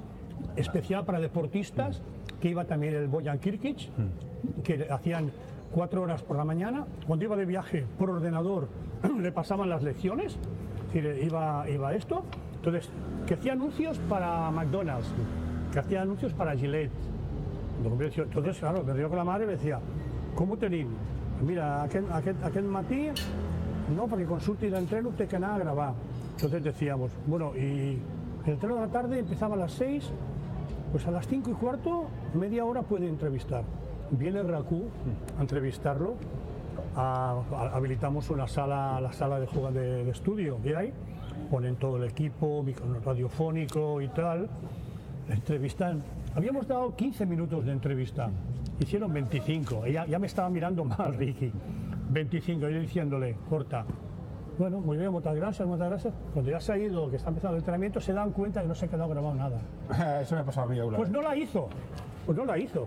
[0.55, 2.01] especial para deportistas,
[2.39, 3.89] que iba también el Boyan Kirkic,
[4.63, 5.31] que hacían
[5.71, 6.85] cuatro horas por la mañana.
[7.07, 8.67] Cuando iba de viaje por ordenador,
[9.21, 10.37] le pasaban las lecciones,
[10.87, 12.23] es decir, iba, iba esto.
[12.55, 12.89] Entonces,
[13.25, 15.07] que hacía anuncios para McDonald's,
[15.71, 16.91] que hacía anuncios para Gillette.
[17.83, 19.79] Entonces, claro, me río con la madre y me decía,
[20.35, 20.89] ¿cómo tenim?
[21.41, 22.07] Mira, aquest,
[22.43, 23.09] aquest matí,
[23.95, 25.93] no, perquè consulti l'entreno té que anar a grabar.
[26.35, 27.97] Entonces decíamos, bueno, y
[28.45, 30.11] el entreno de la tarde empezaba a las 6,
[30.91, 33.63] pues a las 5 y cuarto, media hora puede entrevistar.
[34.11, 34.83] Viene Raku
[35.37, 36.15] a entrevistarlo,
[36.95, 40.93] habilitamos una sala, la sala de, juego de, de estudio que hay,
[41.49, 42.65] ponen todo el equipo,
[43.05, 44.49] radiofónico y tal,
[45.29, 46.03] entrevistan.
[46.35, 48.29] Habíamos dado 15 minutos de entrevista,
[48.79, 51.51] hicieron 25, y ya, ya me estaba mirando mal Ricky,
[52.09, 53.85] 25, yo diciéndole, corta.
[54.61, 56.13] Bueno, muy bien, muchas gracias, muchas gracias.
[56.33, 58.75] Cuando ya se ha ido, que está empezando el entrenamiento, se dan cuenta que no
[58.75, 59.59] se ha quedado grabado nada.
[60.21, 61.67] eso me ha pasado a mí Pues no la hizo,
[62.27, 62.85] pues no la hizo,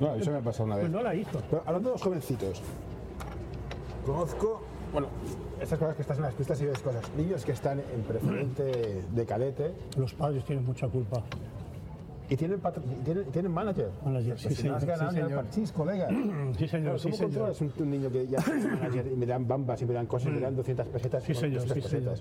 [0.00, 0.84] No, eso me ha pasado una vez.
[0.84, 1.40] pues no la hizo.
[1.48, 2.60] Pero hablando de los jovencitos,
[4.04, 5.08] conozco, bueno,
[5.62, 7.10] estas cosas que estás en las pistas y ves cosas.
[7.16, 11.22] Niños que están en preferente de cadete Los padres tienen mucha culpa.
[12.30, 12.60] Y tienen,
[13.04, 13.90] tienen, tienen manager.
[14.04, 15.34] Manager, sí, si no has señor, ganado sí, señor.
[15.44, 16.08] parchís, colega.
[16.58, 17.18] Sí, señor, Claro, sí, ¿Cómo señor.
[17.30, 20.06] controlas un, un niño que ya tiene manager y me dan bambas y me dan
[20.06, 21.22] cosas y me dan 200 pesetas?
[21.24, 22.18] Sí, señor, 200 sí, señor.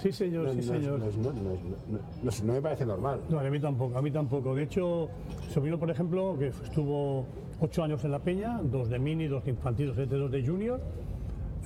[0.00, 0.98] Sí, señor, No, sí, es- señor.
[0.98, 3.20] no es- es- es- me parece normal.
[3.28, 4.54] No, a mí tampoco, a mí tampoco.
[4.54, 5.08] De hecho,
[5.50, 7.26] sobrino, por ejemplo, que estuvo
[7.60, 10.44] ocho años en la Peña, dos de mini, dos de infantil, dos de, dos de
[10.46, 10.80] junior,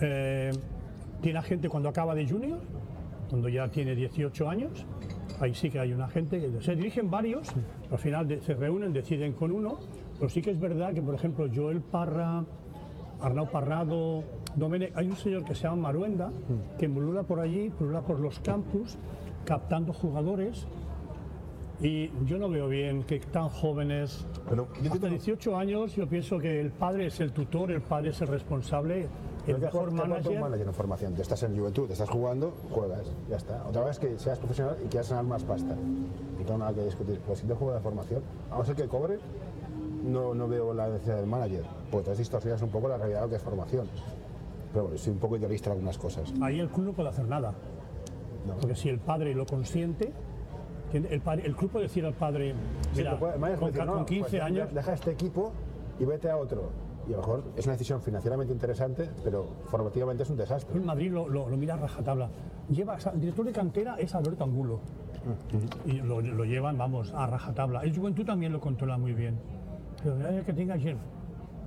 [0.00, 0.50] eh,
[1.22, 2.58] tiene agente cuando acaba de junior,
[3.30, 4.84] cuando ya tiene 18 años,
[5.40, 7.48] ahí sí que hay un agente, que se dirigen varios,
[7.90, 9.78] al final de- se reúnen, deciden con uno,
[10.18, 12.44] pero sí que es verdad que, por ejemplo, Joel Parra,
[13.20, 14.22] Arnau Parrado,
[14.56, 16.30] Domene, hay un señor que se llama Maruenda,
[16.78, 18.96] que pulula por allí, pulula por los campus,
[19.44, 20.66] captando jugadores,
[21.80, 26.38] y yo no veo bien que tan jóvenes, Pero hasta tengo- 18 años, yo pienso
[26.38, 29.06] que el padre es el tutor, el padre es el responsable,
[29.50, 30.32] el Pero ¿qué mejor manager.
[30.32, 31.14] un manager en formación?
[31.14, 33.64] Tú estás en juventud, estás jugando, juegas, ya está.
[33.66, 35.74] Otra vez que seas profesional y quieras ganar más pasta.
[35.74, 37.20] No tengo nada que discutir.
[37.26, 39.18] Pues si te juego de formación, a no ser que cobre,
[40.04, 41.62] no, no veo la necesidad del manager.
[41.90, 43.88] Pues entonces distorsionas un poco la realidad de lo que es formación.
[44.72, 46.32] Pero bueno, soy un poco idealista en algunas cosas.
[46.42, 47.52] Ahí el club no puede hacer nada,
[48.46, 48.54] No.
[48.60, 50.12] porque si el padre lo consiente,
[50.92, 52.52] el, padre, el club puede decir al padre,
[52.92, 54.92] Sí, mira, que puede- el manager con, puede decir, con no, 15 pues, años, Deja
[54.92, 55.52] este equipo
[55.98, 56.70] y vete a otro.
[57.08, 60.76] Y a lo mejor es una decisión financieramente interesante, pero formativamente es un desastre.
[60.76, 62.28] en Madrid lo, lo, lo mira a rajatabla.
[62.68, 64.80] Lleva, el director de cantera es Alberto Angulo.
[65.86, 67.80] Y lo, lo llevan, vamos, a rajatabla.
[67.82, 69.38] El Juventud también lo controla muy bien.
[70.02, 70.96] Pero eh, que tenga ayer,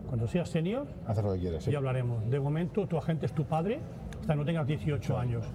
[0.07, 1.63] cuando seas senior, Hacer lo que quieres.
[1.63, 1.71] sí.
[1.71, 2.29] ya hablaremos.
[2.29, 3.79] De momento, tu agente es tu padre,
[4.19, 5.45] hasta no tengas 18 años.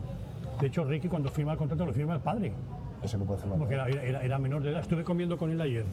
[0.60, 2.52] De hecho, Ricky, cuando firma el contrato, lo firma el padre.
[3.02, 3.56] Eso no puede hacerlo.
[3.56, 4.80] porque era, era- era menor de edad.
[4.80, 5.84] Estuve comiendo con él ayer,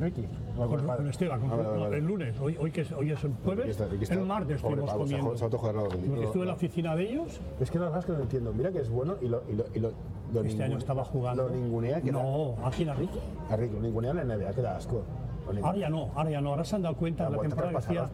[0.00, 0.26] Ricky.
[0.56, 0.96] Con, el padre.
[1.02, 1.96] con Esteban, con- Ah, vale, vale, vale.
[1.98, 2.40] el lunes.
[2.40, 4.90] Hoy, hoy, que es, hoy es el jueves, está- Ricky está- el martes pobre estuvimos
[4.90, 5.38] pavo, se ha comiendo.
[5.38, 5.72] se ha
[6.16, 7.40] No, estuve en la oficina de ellos.
[7.60, 8.52] Es que no, es que no entiendo.
[8.52, 9.92] Mira que es bueno y lo, y lo, y lo,
[10.32, 11.48] lo Este año estaba jugando.
[11.48, 12.10] Lo ningunea que.
[12.12, 13.18] No, aquí en Ricky.
[13.50, 15.02] A Ricky, lo ningunea en la NBA, que da asco.
[15.62, 16.50] Ahora ya no, ahora ya no.
[16.50, 18.10] Ahora se han dado cuenta La de la a temporada que hacía.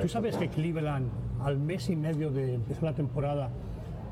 [0.00, 1.08] Tú sabes que Cleveland,
[1.42, 3.50] al mes y medio de la temporada,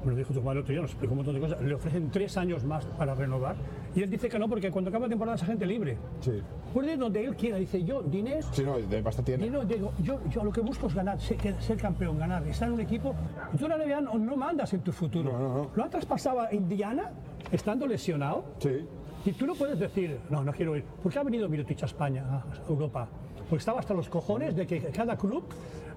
[0.04, 2.10] me lo dijo tu padre otro día, nos explicó un montón de cosas, le ofrecen
[2.10, 3.56] tres años más para renovar.
[3.94, 5.98] Y él dice que no, porque cuando acaba la temporada esa gente libre.
[6.20, 6.40] Sí.
[6.72, 7.56] Puede ir donde él quiera.
[7.58, 9.44] Dice, yo, dinero, Sí, no, de pasta tiene.
[9.44, 9.62] digo,
[10.02, 13.14] yo, yo lo que busco es ganar, ser, campeón, ganar, estar en un equipo.
[13.58, 15.32] Tú la NBA no, no mandas en tu futuro.
[15.32, 15.70] No, no, no.
[15.74, 17.10] Lo ha traspasado a Indiana,
[17.50, 18.44] estando lesionado.
[18.58, 18.86] Sí.
[19.24, 20.84] Y tú no puedes decir, no, no quiero ir.
[21.02, 23.08] ¿Por qué ha venido Mirotic a España, a Europa?
[23.50, 25.42] Porque estaba hasta los cojones de que cada club,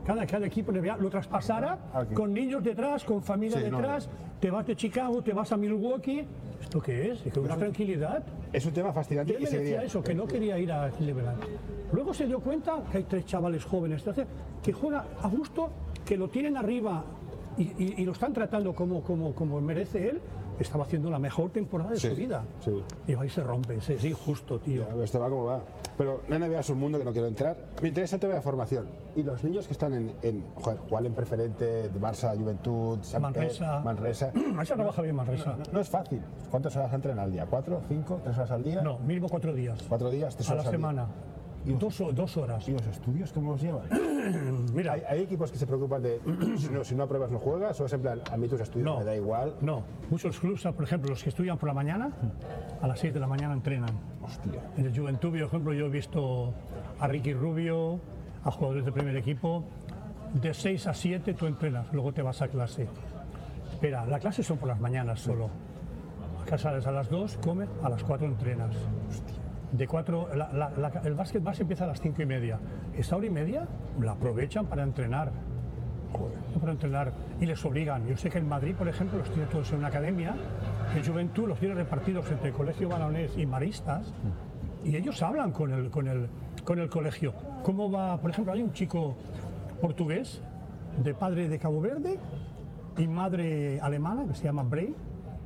[0.06, 2.13] cada, cada equipo NBA lo traspasara Aquí.
[2.13, 4.10] con niños detrás, con familia Sí, no, detrás.
[4.39, 6.26] Te vas de Chicago, te vas a Milwaukee.
[6.62, 7.26] ¿Esto qué es?
[7.26, 8.24] Es una tranquilidad.
[8.52, 11.42] Es un tema fascinante él y me decía eso, que no quería ir a Cleveland.
[11.92, 14.28] Luego se dio cuenta que hay tres chavales jóvenes entonces,
[14.62, 15.70] que juega a gusto,
[16.06, 17.04] que lo tienen arriba
[17.58, 20.22] y, y- y lo están tratando como, como, como merece él.
[20.60, 22.44] Estaba haciendo la mejor temporada de Sí, su vida.
[22.63, 22.72] sí.
[23.08, 24.84] Y ahí se rompe, es, es injusto, tío.
[24.89, 25.62] A ver, Esto va como va.
[25.98, 27.56] Pero la NBA es un mundo que no quiero entrar.
[27.82, 28.88] Me interesa tema de formación.
[29.16, 33.22] Y los niños que están en, en joder, jugar en preferente, de Barça, Juventud, Sant
[33.22, 33.66] Manresa.
[33.74, 34.32] Pere, Manresa.
[34.34, 35.56] Manresa trabaja bien Manresa.
[35.72, 36.22] No es fácil.
[36.50, 37.46] ¿Cuántas horas entrenan al día?
[37.46, 37.82] ¿Cuatro?
[37.88, 38.20] ¿Cinco?
[38.24, 38.82] ¿Tres horas al día?
[38.82, 39.80] No, mínimo cuatro días.
[39.88, 40.36] ¿Cuatro días?
[40.36, 41.08] ¿Tres A la horas día?
[41.63, 41.80] Semana.
[41.80, 42.67] Dos, dos horas.
[42.67, 43.84] ¿Y los estudios cómo los llevan?
[44.73, 46.19] Mira, Hay, hay equipos que se preocupan de
[46.58, 48.86] si no, si no apruebas no juegas o es en plan, a mí tus estudios
[48.86, 48.99] No.
[48.99, 49.56] me da igual.
[49.62, 49.84] no.
[50.10, 52.10] Muchos clubes, por ejemplo, los que estudian por la mañana,
[52.82, 53.89] a las 6 de la mañana entrenan.
[54.21, 54.62] Hostia.
[54.78, 56.54] En el Juventud, por ejemplo, yo he visto
[56.99, 57.99] a Ricky Rubio,
[58.43, 59.63] a jugadores de primer equipo.
[60.34, 62.88] De 6 a 7 tú entrenas, luego te vas a clase.
[63.71, 65.49] Espera, las clases son por las mañanas solo.
[66.41, 68.76] Acá sales a las 2, comes, a las 4 entrenas.
[69.74, 70.28] De 4,
[71.04, 72.60] el básquet base empieza a las 5 y media.
[72.96, 73.68] Esa hora y media
[74.00, 75.32] la aprovechan para entrenar.
[76.60, 78.06] Para entrenar y les obligan.
[78.08, 80.36] Yo sé que en Madrid, por ejemplo, los tiene todos en una academia.
[80.96, 84.14] En Juventud los tiene repartidos entre Colegio Balonés y Maristas.
[84.84, 86.28] Y ellos hablan con el, con el,
[86.64, 87.34] con el colegio.
[87.64, 88.22] ¿Cómo va?
[88.22, 89.16] Por ejemplo, hay un chico
[89.82, 90.40] portugués,
[91.04, 92.20] de padre de Cabo Verde
[92.98, 94.94] y madre alemana, que se llama Bray,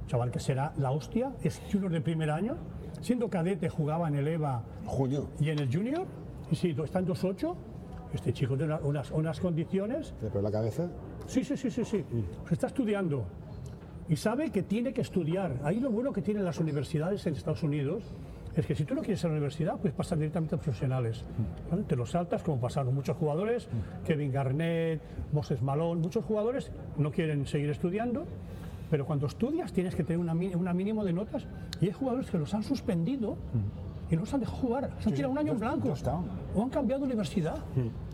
[0.08, 2.58] chaval que será la hostia, es junior de primer año.
[3.02, 5.30] Siendo cadete jugaba en el EVA Junio.
[5.40, 6.06] y en el junior,
[6.52, 7.56] y sí, está en 2.8.
[8.14, 10.88] Este chico tiene una- unas, unas condiciones Pero la cabeza.
[11.28, 12.04] Sí, sí, sí, sí, sí.
[12.48, 13.26] Se está estudiando
[14.08, 15.60] y sabe que tiene que estudiar.
[15.64, 18.04] Ahí lo bueno que tienen las universidades en Estados Unidos
[18.56, 21.26] es que si tú no quieres ir a la universidad, puedes pasar directamente a profesionales.
[21.70, 21.84] ¿vale?
[21.84, 23.68] Te lo saltas como pasaron muchos jugadores,
[24.06, 25.02] Kevin Garnett,
[25.34, 28.26] Moses Malone, muchos jugadores no quieren seguir estudiando,
[28.90, 31.46] pero cuando estudias tienes que tener una, una mínimo de notas
[31.82, 33.36] y hay jugadores que los han suspendido
[34.10, 35.88] y no los han dejado jugar, se han tirado un año en blanco
[36.56, 37.58] o han cambiado de universidad.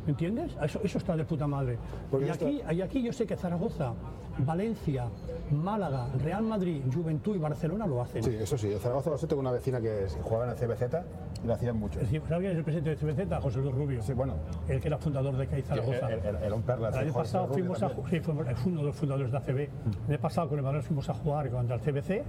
[0.08, 0.52] ¿Entiendes?
[0.62, 1.78] Eso, eso está de puta madre.
[2.12, 3.94] Porque y, esto- aquí, y aquí yo sé que Zaragoza,
[4.40, 5.06] Valencia,
[5.52, 8.24] Málaga, Real Madrid, Juventud y Barcelona lo hacen.
[8.24, 8.72] Sí, eso sí.
[8.74, 11.04] En Zaragoza yo tengo una vecina que es- jugaba en el CBZ
[11.44, 12.00] y lo hacían mucho.
[12.00, 13.42] Es ¿Sabes quién es el presidente de CBZ?
[13.42, 14.02] José Luis Rubio.
[14.02, 14.34] Sí, bueno.
[14.68, 16.12] El que era fundador de CAI Zaragoza.
[16.12, 18.08] El, el, el, un perla, El año pasado Rubio fuimos a también.
[18.10, 19.58] sí, fue fue uno de los fundadores de ACB.
[19.60, 19.70] El
[20.10, 22.24] año pasado con el Valor fuimos a jugar contra el CBC,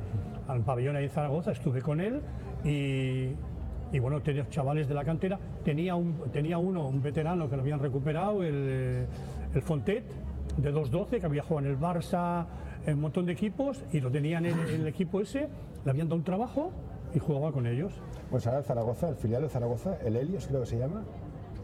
[0.49, 2.21] al pabellón ahí en Zaragoza, estuve con él
[2.65, 3.31] y,
[3.93, 5.39] y bueno, tenía chavales de la cantera.
[5.65, 9.07] Tenía, un, tenía uno, un veterano que lo habían recuperado, el,
[9.55, 10.05] el Fontet,
[10.57, 12.47] de 2-12, que había jugado en el Barça,
[12.87, 15.49] en un montón de equipos, y lo tenían en, en el equipo ese,
[15.85, 16.71] le habían dado un trabajo
[17.15, 17.93] y jugaba con ellos.
[18.31, 21.03] Pues ahora el Zaragoza, el filial de Zaragoza, el Helios creo que se llama,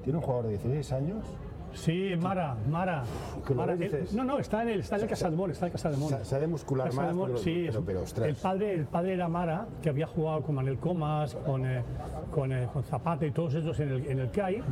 [0.03, 1.25] tiene un jugador de 16 años.
[1.73, 3.05] Sí, Mara, Mara.
[3.47, 5.69] ¿Qué lo Mara, él- no, no, está en el, está en el Casademón, está en
[5.69, 6.09] el Casademón.
[6.25, 7.09] Se, ha de muscular Casa más.
[7.11, 8.29] de Mon- pero, sí, pero, pero, ostras.
[8.29, 11.85] el padre, el padre era Mara, que había jugado con Manuel Comas, con, eh,
[12.33, 14.63] con, eh, con Zapata y todos ellos en el, en el CAI.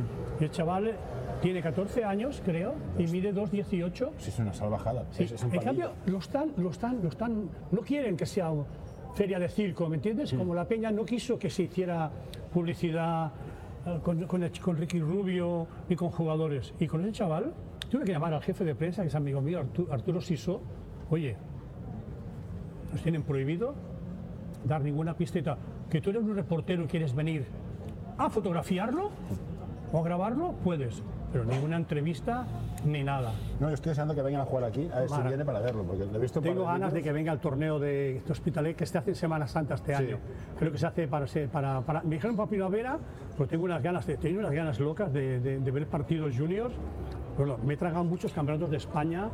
[0.41, 0.93] Y el chaval
[1.41, 4.09] tiene 14 años, creo, y mide 2,18.
[4.17, 5.05] Sí, es una salvajada.
[5.11, 8.25] Sí, Es, es un en cambio, lo están, lo están, lo están, no quieren que
[8.25, 8.51] sea
[9.15, 10.33] feria de circo, ¿me entiendes?
[10.33, 12.11] Como la Peña no quiso que se hiciera
[12.53, 13.31] publicidad
[13.85, 16.73] eh, con, con, el- con Ricky Rubio ni con jugadores.
[16.79, 17.53] Y con ese chaval,
[17.89, 20.61] tuve que llamar al jefe de prensa, que es amigo mío, Artu- Arturo Siso,
[21.09, 21.35] oye,
[22.91, 23.73] nos tienen prohibido
[24.65, 25.57] dar ninguna pisteta.
[25.89, 27.45] Que tú eres un reportero y quieres venir
[28.17, 29.09] a fotografiarlo
[29.91, 31.01] o a grabarlo, puedes.
[31.31, 32.47] Pero ninguna entrevista
[32.85, 33.31] ni nada.
[33.59, 35.83] No, yo estoy deseando que vengan a jugar aquí, a ver si viene para verlo,
[35.83, 38.85] porque lo he visto Tengo ganas de que venga el torneo de este Hospitalet que
[38.87, 40.03] se hace en Semana Santa este Sí.
[40.03, 40.17] año.
[40.57, 42.97] Creo que se hace para, para, para me dijeron para primavera,
[43.37, 46.73] pues tengo unas ganas, de, tengo unas ganas locas de, de- de ver partidos juniors.
[47.37, 49.29] Bueno, me he tragado muchos campeonatos de España,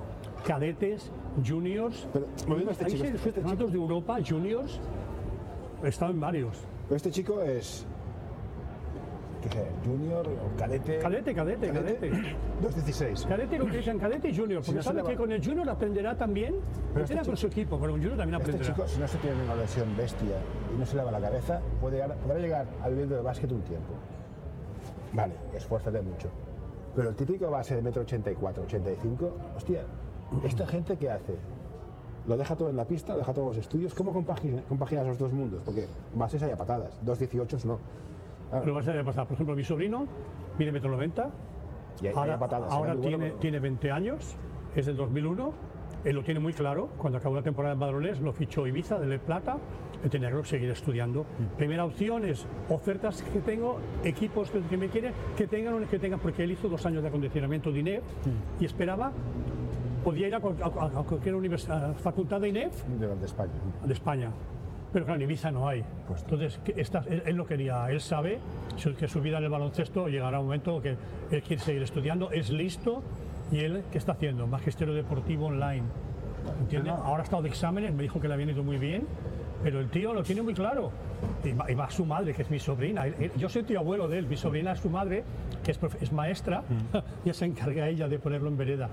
[0.45, 1.12] cadetes,
[1.47, 2.08] juniors.
[2.12, 2.25] Pero,
[2.71, 4.79] este chico, este campeonatos de Europa, juniors.
[5.84, 6.58] he estado en varios.
[6.88, 7.86] Pero este chico es.
[9.45, 9.65] ¿Qué sé?
[9.86, 10.97] ¿Junior o cadete?
[10.99, 12.12] Cadete, cadete, cadete.
[12.12, 13.25] 2.16.
[13.27, 16.17] Cadete lo utilizan cadete y junior, porque no se sabe que con el junior aprenderá
[16.17, 16.55] también,
[16.93, 18.75] Pero este con su equipo, pero con junior también Este aprenderá.
[18.75, 20.38] chico, si no se tiene una lesión bestia
[20.75, 23.62] y no se lava la cabeza, puede llegar, podrá llegar al nivel del básquet un
[23.62, 23.93] tiempo.
[25.13, 26.29] Vale, esfuérzate mucho.
[26.95, 29.81] Pero el típico base de metro 84, 85, hostia,
[30.43, 31.36] ¿esta gente qué hace?
[32.27, 33.13] ¿Lo deja todo en la pista?
[33.13, 33.93] ¿Lo deja todos los estudios?
[33.93, 35.62] ¿Cómo compagina- compaginas los dos mundos?
[35.63, 37.77] Porque bases hay a patadas, 2.18 no.
[38.55, 40.05] Ah, Pero vas a pasar, por ejemplo, mi sobrino
[40.57, 41.29] mide metro 90,
[42.01, 42.77] y ahora, patadas.
[42.77, 44.35] bueno, tiene, pero- tiene 20 años,
[44.75, 45.53] es del 2001,
[46.05, 49.07] él lo tiene muy claro, cuando acabó la temporada en Badalonés lo fichó Ibiza de
[49.07, 49.57] Le Plata,
[50.03, 51.23] él tenía que seguir estudiando.
[51.23, 51.57] Mm.
[51.57, 56.19] Primera opción es ofertas que tengo, equipos que, me quieren, que tengan o que tengan,
[56.19, 58.61] porque él hizo dos años de acondicionamiento de INEF Mm.
[58.61, 59.11] y esperaba,
[60.03, 63.51] podía ir a, cual- a- a cualquier universidad, facultad de INEF de, de España.
[63.83, 64.29] de España.
[64.95, 65.84] Pero claro, en Ibiza no hay.
[66.08, 68.39] Pues- Entonces, esta- él, él no quería, él sabe
[68.97, 70.95] que su vida en el baloncesto llegará un momento que
[71.31, 73.03] él quiere seguir estudiando, es listo
[73.51, 74.47] y él, ¿qué está haciendo?
[74.47, 75.84] Magisterio deportivo online.
[76.62, 76.93] ¿Entiendes?
[76.93, 79.05] Ahora ha estado de exámenes, me dijo que le habían ido muy bien,
[79.63, 80.91] pero el tío lo tiene muy claro.
[81.43, 83.05] Y va, y su madre, que es mi sobrina.
[83.05, 85.25] Él- él- yo soy tío abuelo de él, mi sobrina es su madre,
[85.62, 86.63] que es, profe- es maestra,
[87.25, 88.88] ya se encarga ella de ponerlo en vereda.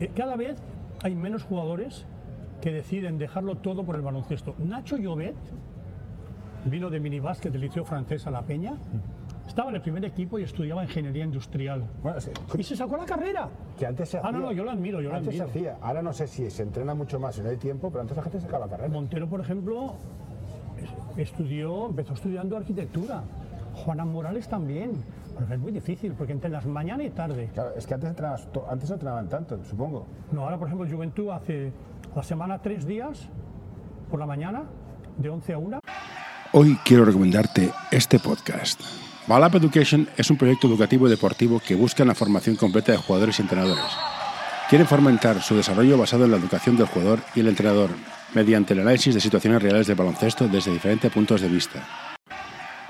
[0.00, 0.56] Eh, Cada vez
[1.02, 2.06] hay menos jugadores
[2.60, 4.54] que deciden dejarlo todo por el baloncesto.
[4.58, 5.34] Nacho Llobet
[6.66, 8.74] vino de minibásquet del Liceo Francés a La Peña,
[9.46, 11.84] estaba en el primer equipo y estudiaba ingeniería industrial.
[12.02, 12.18] Bueno,
[12.56, 13.48] Y se sacó la carrera.
[13.78, 14.40] que antes se Ah, no, hacía.
[14.40, 15.70] no, yo lo admiro, yo lo Antes se admiro.
[15.72, 15.78] hacía.
[15.86, 18.22] Ahora no sé si se entrena mucho más y no hay tiempo, pero antes la
[18.22, 18.88] gente sacaba carrera.
[18.90, 19.94] Montero, por ejemplo,
[21.16, 23.22] es- estudió, empezó estudiando arquitectura.
[23.74, 24.92] Juana Morales también.
[25.38, 27.48] Pero es muy difícil porque entrenas mañana y tarde.
[27.54, 30.06] Claro, es que antes, entrenabas antes no entrenaban tanto, supongo.
[30.32, 31.72] No, ahora, por ejemplo, Juventud hace
[32.14, 33.28] la semana tres días
[34.10, 34.64] por la mañana,
[35.16, 35.80] de 11 a 1.
[36.52, 38.80] Hoy quiero recomendarte este podcast.
[39.26, 43.38] Balap Education es un proyecto educativo y deportivo que busca la formación completa de jugadores
[43.38, 43.84] y entrenadores.
[44.68, 47.90] Quieren fomentar su desarrollo basado en la educación del jugador y el entrenador,
[48.34, 51.84] mediante el análisis de situaciones reales del baloncesto desde diferentes puntos de vista.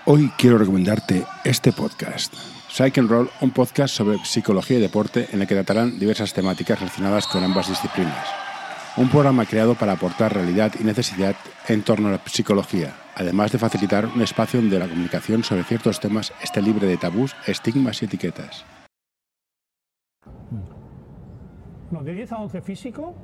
[0.07, 2.35] Hoy quiero recomendarte este podcast.
[2.69, 6.79] Psych and Roll, un podcast sobre psicología y deporte en el que tratarán diversas temáticas
[6.79, 8.50] relacionadas con ambas disciplinas.
[8.96, 11.37] Un programa creado para aportar realidad y necesidad
[11.68, 16.00] en torno a la psicología, además de facilitar un espacio donde la comunicación sobre ciertos
[16.00, 18.66] temas esté libre de tabús, estigmas y etiquetas.
[21.92, 23.14] No, de 10 a 11 físico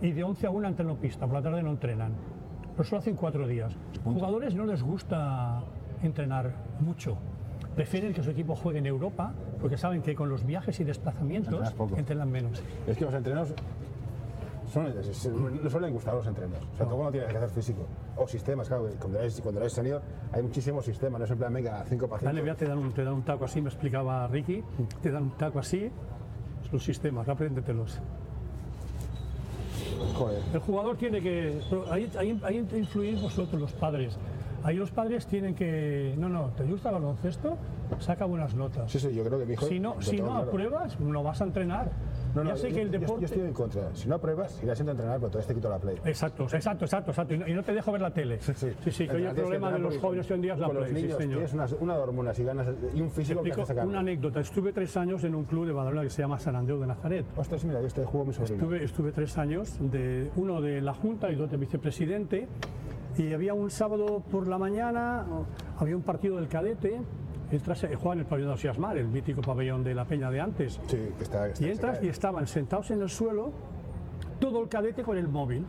[0.00, 1.26] y de 11 a 1 entreno pista.
[1.26, 2.14] Por la tarde no entrenan.
[2.72, 3.76] Pero solo hacen cuatro días.
[4.02, 5.62] Jugadores no les gusta
[6.02, 7.18] entrenar mucho.
[7.74, 11.74] Prefieren que su equipo juegue en Europa porque saben que con los viajes y desplazamientos
[11.96, 12.62] entrenan menos.
[12.86, 13.54] Es que los entrenos
[14.70, 16.58] son, no suelen gustar los entrenos.
[16.74, 17.86] O sea, todo cuando tienes que hacer físico.
[18.16, 20.00] O sistemas, claro, cuando eres, cuando eres senior
[20.32, 22.44] hay muchísimos sistemas, no es en plan, venga, 5 para La 5.
[22.44, 24.62] NBA te dan, un, te dan un taco así, me explicaba Ricky,
[25.02, 25.90] te dan un taco así,
[26.72, 28.00] los sistemas, apréndetelos.
[30.14, 30.42] Joder.
[30.52, 31.60] El jugador tiene que.
[31.90, 34.16] Ahí, ahí, ahí influís vosotros, los padres.
[34.62, 36.14] Ahí los padres tienen que.
[36.18, 37.56] No, no, ¿te gusta el baloncesto?
[37.98, 38.90] Saca buenas notas.
[38.90, 39.66] Sí, sí, yo creo que mi hijo.
[39.66, 40.48] Si no, si no claro.
[40.48, 41.90] apruebas, no vas a entrenar.
[42.34, 43.20] No, no, ya sé yo- que el yo- deporte.
[43.22, 43.94] Yo, estoy en contra.
[43.94, 45.96] Si no apruebas, irás a entrenar, pero entonces te quito la play.
[46.04, 47.34] Exacto, exacto, exacto, exacto.
[47.34, 48.38] Y no, te dejo ver la tele.
[48.40, 48.52] Sí,
[48.90, 50.76] sí, que hoy el que problema de los jóvenes hoy en día es la con
[50.76, 51.34] los play, sí, niños señor.
[51.36, 53.86] Tienes unas, una de hormonas y ganas y un físico que Explico hace sacar.
[53.86, 54.40] una anécdota.
[54.40, 57.26] Estuve tres años en un club de Badalona que se llama San Andreu de Nazaret.
[57.36, 58.56] Ostras, mira, yo este juego mi sobrino.
[58.56, 62.48] Estuve, estuve tres años, de, uno de la Junta y dos de vicepresidente,
[63.18, 65.24] y había un sábado por la mañana,
[65.78, 67.00] había un partido del cadete,
[67.56, 70.40] entras, eh, juegan en el pabellón de Osiasmar, el mítico pabellón de la Peña de
[70.40, 71.48] antes, Sí, que está.
[71.48, 73.50] está- y entras y estaban sentados en el suelo,
[74.38, 75.64] todo el cadete con el móvil,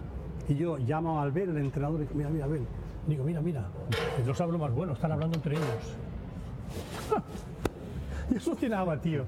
[0.48, 2.64] y yo llamo a Albert, el entrenador, y digo, mira, mira, Albert,
[3.08, 3.66] digo, mira, mira,
[4.22, 5.96] y los hablo más bueno, están hablando entre ellos.
[8.32, 9.26] y eso alucinaba, tío.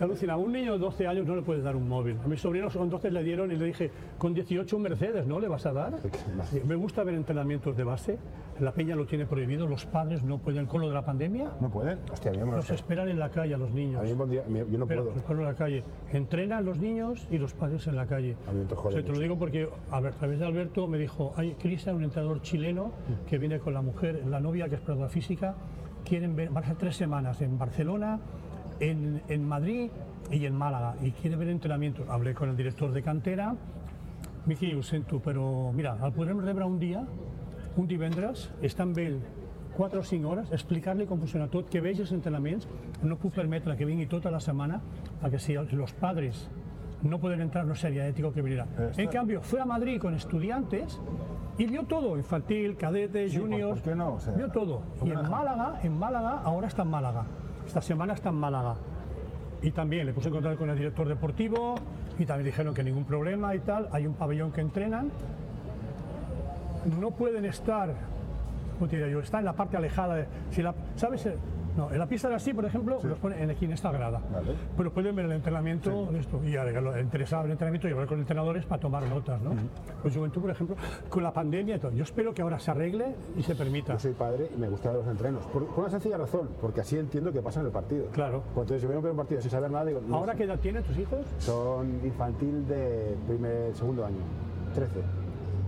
[0.00, 0.40] Alucinaba.
[0.40, 2.16] Un niño de 12 años no le puedes dar un móvil.
[2.24, 5.40] A mis sobrinos con 12 le dieron y le dije, con 18 un Mercedes, ¿no
[5.40, 5.94] le vas a dar?
[6.66, 8.18] Me gusta ver entrenamientos de base.
[8.60, 10.66] La peña lo tiene prohibido, los padres no pueden.
[10.66, 11.98] Con lo de la pandemia, No pueden.
[12.12, 14.00] Hostia, a mí me lo los esperan en la calle a los niños.
[14.00, 14.10] A mí
[14.70, 15.12] yo no puedo.
[15.14, 15.84] los en la calle.
[16.12, 18.36] Entrenan los niños y los padres en la calle.
[18.48, 20.98] A mí O sea, te lo digo porque a, ver, a través de Alberto me
[20.98, 22.92] dijo, hay Cristian, un entrenador chileno
[23.28, 25.54] que viene con la mujer, la novia que es preparadora física,
[26.04, 28.20] quieren ver, van a ser tres semanas en Barcelona,
[28.80, 29.90] en, en Madrid
[30.30, 32.08] y en Málaga y quiere ver entrenamientos.
[32.08, 33.54] Hablé con el director de cantera,
[34.46, 37.04] me dice, sento, però mira, el podrem rebre un dia,
[37.76, 39.20] un divendres, està amb ell
[39.74, 42.68] 4 o 5 hores, explicar-li com funciona tot, que vegi els entrenaments,
[43.02, 44.80] no puc permetre que vingui tota la setmana,
[45.22, 46.48] perquè si els los padres
[47.02, 48.66] no pueden entrar, no sería ético que viniera.
[48.96, 51.00] En cambio, fue a Madrid con estudiantes
[51.56, 53.80] Y vio todo, infantil, cadete, Sí, ¿por- juniors.
[53.80, 54.14] por qué no?
[54.14, 54.80] O sea, vio todo.
[54.98, 55.30] ¿por Y en?
[55.30, 57.26] Málaga, en Málaga, ahora está en Málaga.
[57.66, 58.76] Esta semana está en Málaga.
[59.62, 61.76] Y también le puse en contacto con el director deportivo
[62.18, 63.88] y también dijeron que ningún problema y tal.
[63.92, 65.10] Hay un pabellón que entrenan.
[67.00, 67.94] No pueden estar,
[68.74, 69.20] ¿cómo te diría yo?
[69.20, 70.16] Está en la parte alejada.
[70.16, 71.26] De, si la, ¿Sabes?
[71.76, 74.20] No, en la pista de así, por ejemplo, los ponen en aquí en esta grada.
[74.32, 74.54] Vale.
[74.76, 76.40] Pero pueden ver el entrenamiento esto.
[76.44, 76.56] Y
[77.00, 79.52] interesado el entrenamiento y hablar con entrenadores para tomar notas, ¿no?
[80.02, 80.76] Pues Juventud, por ejemplo,
[81.08, 81.92] con la pandemia y todo.
[81.92, 83.94] Yo espero que ahora se arregle y se permita.
[83.94, 85.44] Yo soy padre y me gustan los entrenos.
[85.46, 88.06] Por, por una sencilla razón, porque así entiendo que pasa en el partido.
[88.12, 88.42] Claro.
[88.54, 90.38] Voy a ver un partido sin saber nada, digo, no ¿Ahora sé.
[90.38, 91.20] qué edad tienen tus hijos?
[91.38, 94.18] Son infantil de primer, segundo año,
[94.74, 95.23] 13.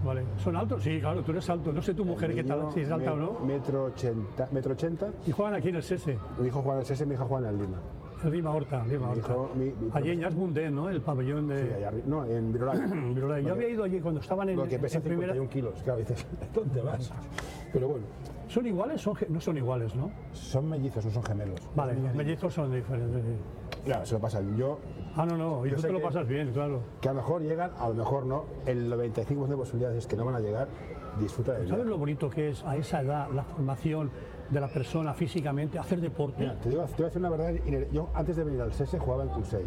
[0.06, 0.22] Vale.
[0.38, 0.82] ¿Son altos?
[0.82, 1.72] Sí, claro, tú eres alto.
[1.72, 3.40] No sé tu mujer qué tal, si es alta o no.
[3.40, 5.08] Metro ochenta, metro ochenta.
[5.26, 7.48] Y juegan aquí en el SESE, Mi hijo juega en el SS, mi hija juega
[7.48, 7.78] en el Lima.
[8.24, 8.82] en Rima Horta.
[8.84, 9.32] Rima Mi Horta.
[9.32, 10.88] hijo, mi- mi- Allí en Yasmundé, ¿no?
[10.88, 11.66] El pabellón de...
[11.66, 12.04] Sí, allá arriba.
[12.06, 12.78] No, en Virolai.
[13.14, 13.44] Virolai.
[13.44, 15.32] Yo había ido allí cuando estaban en, Lo que pesa en primera...
[15.34, 15.82] 51 kilos.
[15.82, 17.12] Claro, dices, ¿dónde vas?
[17.72, 18.04] Pero bueno,
[18.48, 19.00] ¿Son iguales?
[19.00, 20.10] Son no son iguales, ¿no?
[20.32, 21.60] son mellizos, no son gemelos.
[21.74, 23.22] Vale, los mellizos son diferentes.
[23.24, 23.80] sí.
[23.84, 24.56] Claro, se lo pasa bien.
[24.56, 24.78] Yo,
[25.16, 26.80] Ah, no, no, y tú te lo que- pasas bien, claro.
[27.00, 28.44] que a lo mejor llegan, a lo mejor no.
[28.66, 30.68] El 95% de posibilidades es que no van a llegar.
[31.18, 34.10] Disfruta de ¿Sabes lo bonito que es a esa edad la formación
[34.50, 36.40] de la persona físicamente, hacer deporte?
[36.42, 37.54] Mira, te, digo, te voy a decir una verdad.
[37.90, 39.64] Yo antes de venir al SESE jugaba en Cursey.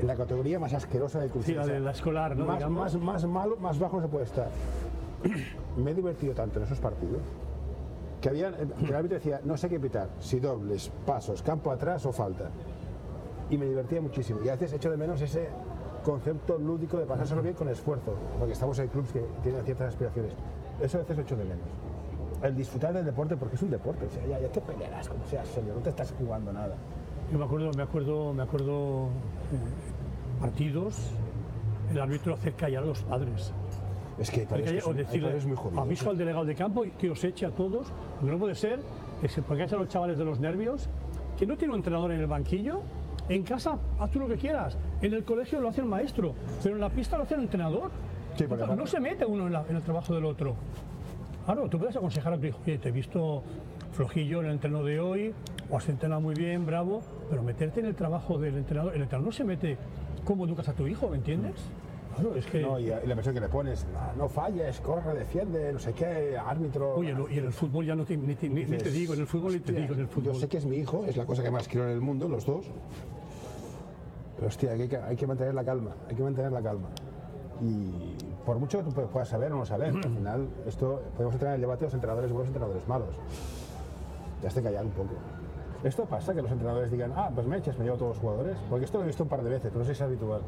[0.00, 1.54] En la categoría más asquerosa del Cursey.
[1.54, 2.44] Sí, la de la escolar, ¿no?
[2.46, 4.48] Más, más, más malo, más bajo se puede estar.
[5.76, 7.22] Me he divertido tanto en esos partidos
[8.22, 12.06] que había, que el árbitro decía, no sé qué pitar, si dobles, pasos, campo atrás
[12.06, 12.50] o falta.
[13.50, 14.40] Y me divertía muchísimo.
[14.44, 15.48] Y a veces echo de menos ese
[16.04, 20.32] concepto lúdico de pasárselo bien con esfuerzo, porque estamos en clubes que tienen ciertas aspiraciones.
[20.80, 21.66] Eso a veces echo de menos.
[22.42, 25.46] El disfrutar del deporte, porque es un deporte, sea, ya, ya te pelearás como seas
[25.48, 26.76] serio, no te estás jugando nada.
[27.32, 31.10] Yo me acuerdo, me acuerdo, me acuerdo eh, partidos,
[31.90, 33.52] el árbitro hacer callar a los padres.
[34.22, 36.84] Es que hay que que- o son- hay decirle, muy aviso al delegado de campo
[36.84, 37.88] y que os eche a todos.
[38.20, 38.80] Lo que no puede ser
[39.22, 40.88] es que porque a los chavales de los nervios,
[41.38, 42.80] que no tiene un entrenador en el banquillo,
[43.28, 46.74] en casa haz tú lo que quieras, en el colegio lo hace el maestro, pero
[46.74, 47.90] en la pista lo hace el entrenador.
[48.36, 48.44] Sí,
[48.76, 50.54] no, se mete uno en, la- en el trabajo del otro.
[51.44, 53.42] Claro, tú puedes aconsejar a tu hijo, oye, te he visto
[53.92, 55.34] flojillo en el entreno de hoy,
[55.70, 59.26] o has entrenado muy bien, bravo, pero meterte en el trabajo del entrenador, el entrenador
[59.26, 59.76] no se mete
[60.24, 61.54] cómo educas a tu hijo, ¿me entiendes?
[62.14, 62.60] Claro, es que...
[62.60, 66.36] No, y, la presión que le pones, "Ah, no falles, corre, defiende, no sé qué,
[66.36, 66.94] árbitro.
[66.96, 69.20] Oye, lo- y en el fútbol ya no te, ni, te- ni- te digo, en
[69.20, 70.32] el fútbol ni te hostia, digo, en el fútbol.
[70.34, 72.28] Yo sé que es mi hijo, es la cosa que más quiero en el mundo,
[72.28, 72.66] los dos.
[74.36, 76.88] Pero hostia, hay que, hay que mantener la calma, hay que mantener la calma.
[77.60, 81.34] Y por mucho que tú pu- puedas saber o no saber, al final esto podemos
[81.34, 83.14] entrar en el debate de los entrenadores buenos y entrenadores malos.
[84.42, 85.10] Ya te callar un poco.
[85.84, 88.18] Esto pasa que los entrenadores digan, ah, pues me echas, me llevo a todos los
[88.20, 88.56] jugadores.
[88.68, 90.40] Porque esto lo he visto un par de veces, pero no sé si es habitual.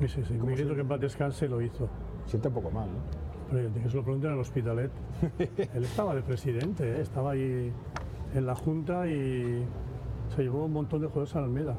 [0.00, 0.38] Sí, sí, sí.
[0.38, 1.88] Que en paz descanse lo hizo.
[2.26, 3.00] Siente un poco mal, ¿no?
[3.50, 4.90] Pero que se lo pregunten al Hospitalet.
[5.74, 7.00] Él estaba de presidente, ¿eh?
[7.02, 7.72] estaba ahí
[8.34, 9.64] en la Junta y
[10.34, 11.74] se llevó un montón de jugadores a la Almeda.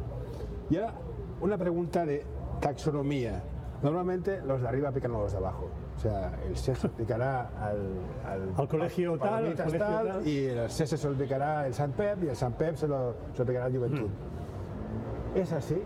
[0.69, 0.93] Y ahora,
[1.41, 2.23] una pregunta de
[2.61, 3.43] taxonomía.
[3.81, 5.69] Normalmente los de arriba pican a los de abajo.
[5.95, 10.27] O sea, el SES picará al, Al colegio tal, al colegio tal.
[10.27, 13.15] y el SES se lo picará el San Pep y el San Pep se lo,
[13.33, 14.09] se lo picará el Juventud.
[14.09, 15.37] Mm.
[15.37, 15.81] ¿Es así?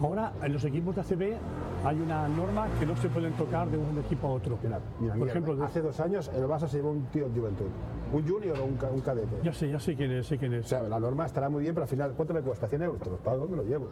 [0.00, 1.36] Ahora, en los equipos de ACB
[1.84, 4.56] hay una norma que no se pueden tocar de un equipo a otro.
[4.62, 7.40] Mira, mira, Por mira, ejemplo, hace dos años el Barça se llevó un tío de
[7.40, 7.66] Juventud.
[8.12, 9.36] Un junior o un, ca- un cadete.
[9.42, 10.68] ya sé, ya sé quién es, sé quién O es.
[10.68, 12.68] sea, la norma estará muy bien, pero al final, ¿cuánto me cuesta?
[12.68, 13.02] 100 euros.
[13.02, 13.88] Te los pago, me lo llevo.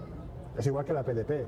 [0.57, 1.47] Es igual que la PDP.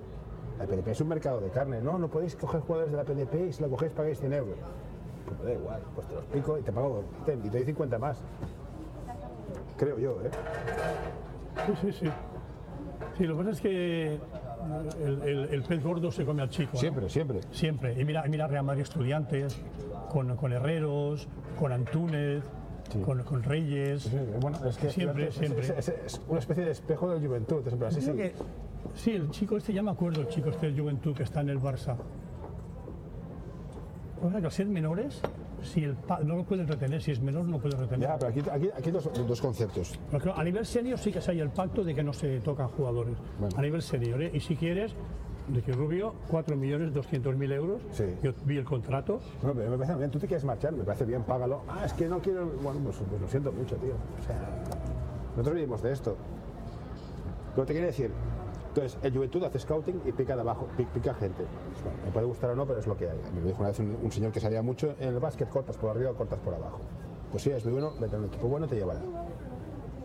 [0.58, 1.80] La PDP es un mercado de carne.
[1.80, 4.56] No, no podéis coger jugadores de la PDP y si lo cogéis pagáis 100 euros.
[5.24, 7.98] Pues da igual, pues te los pico y te pago te- y te doy 50
[7.98, 8.20] más.
[9.76, 10.30] Creo yo, ¿eh?
[11.66, 12.10] Sí, sí, sí.
[13.16, 14.20] Sí, lo que pasa es que
[15.04, 16.72] el, el- el pez gordo se come al chico.
[16.74, 16.78] ¿no?
[16.80, 17.40] Siempre, siempre.
[17.50, 18.00] Siempre.
[18.00, 19.60] Y mira, mira Real Madrid Estudiantes,
[20.10, 21.28] con, con Herreros,
[21.58, 22.42] con Antúnez,
[23.04, 24.02] con, con Reyes.
[24.02, 25.60] Sí, bueno, es que Siempre, es, siempre.
[25.62, 27.66] es- es- es una especie de espejo de juventud.
[27.66, 28.18] Es en plan, sí, Creo sí.
[28.20, 28.32] que-
[28.94, 31.50] sí, el chico este, ya me acuerdo, el chico este de Juventud que está en
[31.50, 31.96] el Barça.
[34.22, 35.20] O sea, que al ser menores,
[35.62, 38.08] si el pa- no lo pueden retener, si es menor no puede retener.
[38.08, 39.98] Ya, pero aquí, aquí, dos, dos conceptos.
[40.10, 43.16] Pero a nivel senior sí que hay el pacto de que no se tocan jugadores.
[43.38, 43.54] Bueno.
[43.56, 44.30] A nivel senior, ¿eh?
[44.32, 44.94] Y si quieres,
[45.52, 47.80] Ricky Rubio, 4.200.000 euros.
[47.92, 48.04] Sí.
[48.22, 49.20] Yo vi el contrato.
[49.42, 50.10] Bueno, pero me parece bien.
[50.10, 51.62] Tú te quieres marchar, me parece bien, págalo.
[51.68, 52.46] Ah, es que no quiero.
[52.62, 53.94] Bueno, pues, pues lo siento mucho, tío.
[54.20, 54.38] O sea,
[55.30, 56.16] nosotros vivimos de esto.
[57.56, 58.10] Que te quiero decir.
[58.68, 61.42] Entonces, el Juventud hace scouting y pica de abajo, pi- pica gente.
[62.04, 63.18] Me puede gustar o no, pero es lo que hay.
[63.34, 66.10] Me dijo una vez un, señor que sabía mucho en el básquet, cortas por arriba
[66.10, 66.78] o cortas por abajo.
[67.30, 69.00] Pues si es muy bueno, vete a un equipo bueno, te llevará.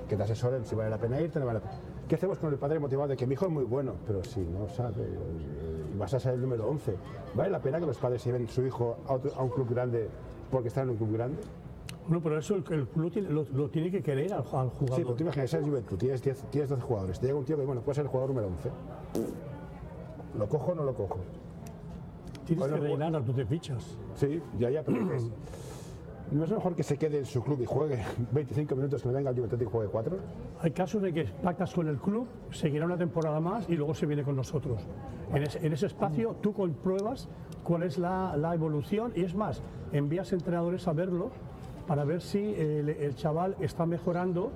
[0.09, 1.79] Que te asesoren si vale la pena irte, no vale la pena.
[2.07, 3.93] ¿Qué hacemos con el padre motivado de que mi hijo es muy bueno?
[4.07, 5.07] Pero si no sabe, eh,
[5.97, 6.95] vas a ser el número 11.
[7.35, 10.09] ¿Vale la pena que los padres lleven su hijo a, a un club grande
[10.51, 11.37] porque está en un club grande?
[12.07, 14.95] Bueno, pero eso el, el club tiene- lo, lo tiene que querer al, al jugador.
[14.97, 17.57] Sí, pero tú imaginas, eres Juventud, tienes, 10, tienes 12 jugadores, te llega un tío
[17.57, 18.69] que, bueno, puede ser el jugador número 11.
[20.37, 21.19] ¿Lo cojo o no lo cojo?
[22.45, 23.97] Tienes Bueno, que pues- rellenar las 12 fichas.
[24.15, 25.29] Sí, ya, ya, pero dices,
[26.31, 29.13] ¿no es mejor que se quede en su club y juegue 25 minutos que no
[29.13, 30.17] venga al Juventud y juegue 4?
[30.61, 34.05] Hay casos de que pactas con el club, seguirá una temporada más y luego se
[34.05, 34.81] viene con nosotros.
[35.33, 37.29] En ese, en ese espacio tú compruebas
[37.63, 39.61] cuál es la, la evolución y es más,
[39.93, 41.31] envías entrenadores a verlo
[41.87, 44.51] para ver si el, el chaval está mejorando.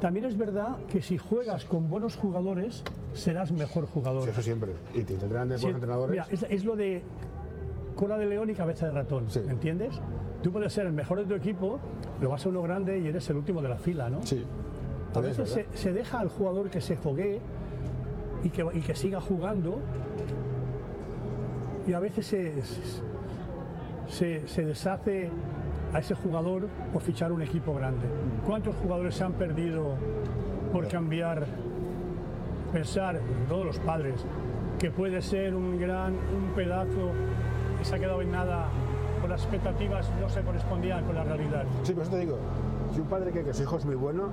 [0.00, 2.84] También es verdad que si juegas con buenos jugadores,
[3.14, 4.24] serás mejor jugador.
[4.24, 4.72] Sí, eso siempre.
[4.94, 6.10] Y te entrenan de Sí, buenos entrenadores.
[6.10, 7.02] mira, es, es lo de
[7.94, 9.40] cola de león y cabeza de ratón, Sí.
[9.46, 9.98] ¿me entiendes?
[10.42, 11.78] Tú puedes ser el mejor de tu equipo,
[12.18, 14.22] pero vas a uno grande y eres el último de la fila, ¿no?
[14.22, 14.44] Sí.
[15.14, 17.40] A veces se, deja al jugador que se foguee
[18.44, 19.78] y que, y que siga jugando
[21.88, 22.52] y a veces se,
[24.08, 25.30] se, se deshace
[25.92, 28.06] a ese jugador por fichar un equipo grande.
[28.46, 29.94] ¿Cuántos jugadores se han perdido
[30.72, 31.46] por cambiar,
[32.72, 34.24] pensar, todos los padres,
[34.78, 37.12] que puede ser un gran, un pedazo
[37.78, 38.68] que se ha quedado en nada,
[39.20, 41.64] con las expectativas no se correspondían con la realidad?
[41.82, 42.38] Sí, por eso te digo,
[42.92, 44.28] si un padre cree que su hijo es muy bueno,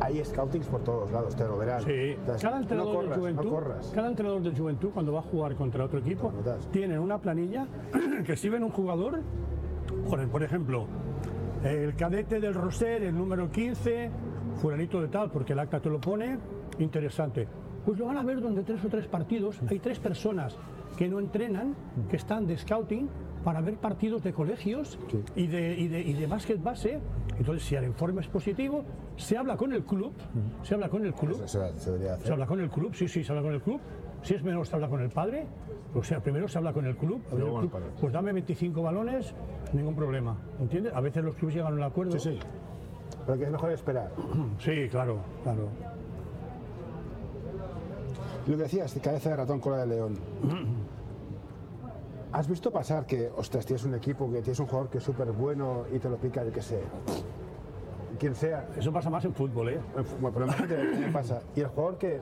[0.00, 1.82] hay scoutings por todos lados, te lo verán.
[1.82, 5.20] Sí, Entonces, cada entrenador no corras, de Juventud, no cada entrenador de Juventud cuando va
[5.20, 6.32] a jugar contra otro equipo,
[6.70, 7.66] tienen una planilla
[8.26, 9.20] que si ven un jugador,
[10.06, 10.86] por ejemplo,
[11.64, 14.10] el cadete del Roser, el número 15,
[14.60, 16.38] fulanito de tal, porque el acta te lo pone,
[16.78, 17.46] interesante.
[17.84, 20.56] Pues lo van a ver donde tres o tres partidos, hay tres personas
[20.96, 21.74] que no entrenan,
[22.08, 23.08] que están de scouting
[23.44, 25.22] para ver partidos de colegios Sí.
[25.36, 26.98] y de, y de, y de básquet base.
[27.38, 28.82] Entonces, si el informe es positivo,
[29.16, 30.12] se habla con el club,
[30.62, 31.46] se habla con el club, Eso
[31.78, 33.80] se, habla con el club, sí, sí, se habla con el club.
[34.26, 35.46] Si es menor, se habla con el padre.
[35.94, 37.22] O sea, primero se habla con el club.
[37.30, 37.70] el el
[38.00, 39.32] pues dame 25 balones,
[39.72, 40.36] ningún problema.
[40.58, 40.92] ¿Entiendes?
[40.94, 42.18] A veces los clubes llegan a un acuerdo.
[42.18, 42.38] Sí, sí.
[43.24, 44.10] Pero que es mejor esperar.
[44.58, 45.68] Sí, claro, claro.
[48.48, 50.18] Lo que decías, de cabeza de ratón, cola de león.
[52.32, 55.30] ¿Has visto pasar que, ostras, tienes un equipo, que tienes un jugador que es súper
[55.30, 56.80] bueno y te lo pica, yo qué sé,
[58.16, 58.68] quien sea?
[58.76, 59.80] Eso pasa más en fútbol, ¿eh?
[60.20, 61.40] Bueno, qué pasa.
[61.54, 62.20] Y el jugador que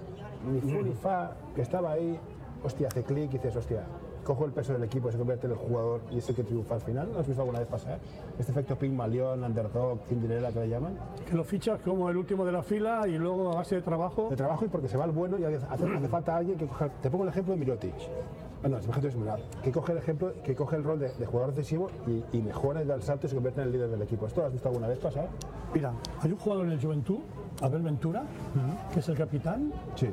[0.51, 2.19] ni fu ni fa, que estaba ahí,
[2.63, 3.85] hostia, hace clic y dices, hostia,
[4.25, 6.75] cojo el peso del equipo, se convierte en el jugador y es el que triunfa
[6.77, 7.13] al final.
[7.13, 7.99] ¿Lo has visto alguna vez pasar?
[8.39, 10.99] Este efecto Pygmalion, Underdog, Cinderella que le llaman.
[11.29, 14.29] Que lo fichas como el último de la fila y luego a base de trabajo.
[14.31, 16.89] de trabajo y porque se va el bueno y hace, hace falta alguien que coja.
[16.89, 17.95] Te pongo el ejemplo de Mirotic.
[18.65, 21.53] No, imagínate es Mirotic, que coge el ejemplo, que coge el rol de, de jugador
[21.55, 24.01] decisivo y, y mejora y da el salto y se convierte en el líder del
[24.03, 24.27] equipo.
[24.27, 25.29] ¿Esto lo has visto alguna vez pasar?
[25.75, 25.93] Mira,
[26.23, 27.19] hay un jugador en el Juventud,
[27.61, 28.25] Abel Ventura,
[28.93, 30.09] que es el capitán, Sí.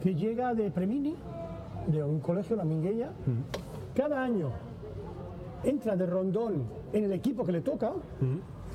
[0.00, 1.16] que llega de Premini,
[1.88, 3.10] de un colegio, la Minguella,
[3.94, 4.50] cada año
[5.64, 7.90] entra de rondón en el equipo que le toca,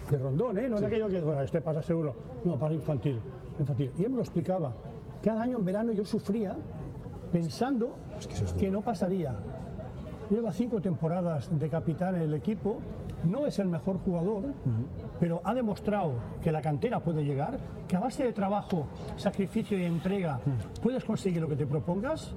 [0.09, 0.67] de rondón, ¿eh?
[0.67, 2.13] no es aquello que bueno, este pasa seguro,
[2.43, 3.17] no, para infantil,
[3.57, 3.91] infantil.
[3.97, 4.73] Y él me lo explicaba.
[5.23, 6.53] Cada año en verano yo sufría
[7.32, 7.95] pensando
[8.28, 9.36] que eso es que no pasaría.
[10.30, 12.80] Lleva cinco temporadas de capitán en el equipo,
[13.24, 14.43] no es el mejor jugador,
[15.19, 19.84] pero ha demostrado que la cantera puede llegar, que a base de trabajo, sacrificio y
[19.84, 20.39] entrega
[20.82, 22.34] puedes conseguir lo que te propongas.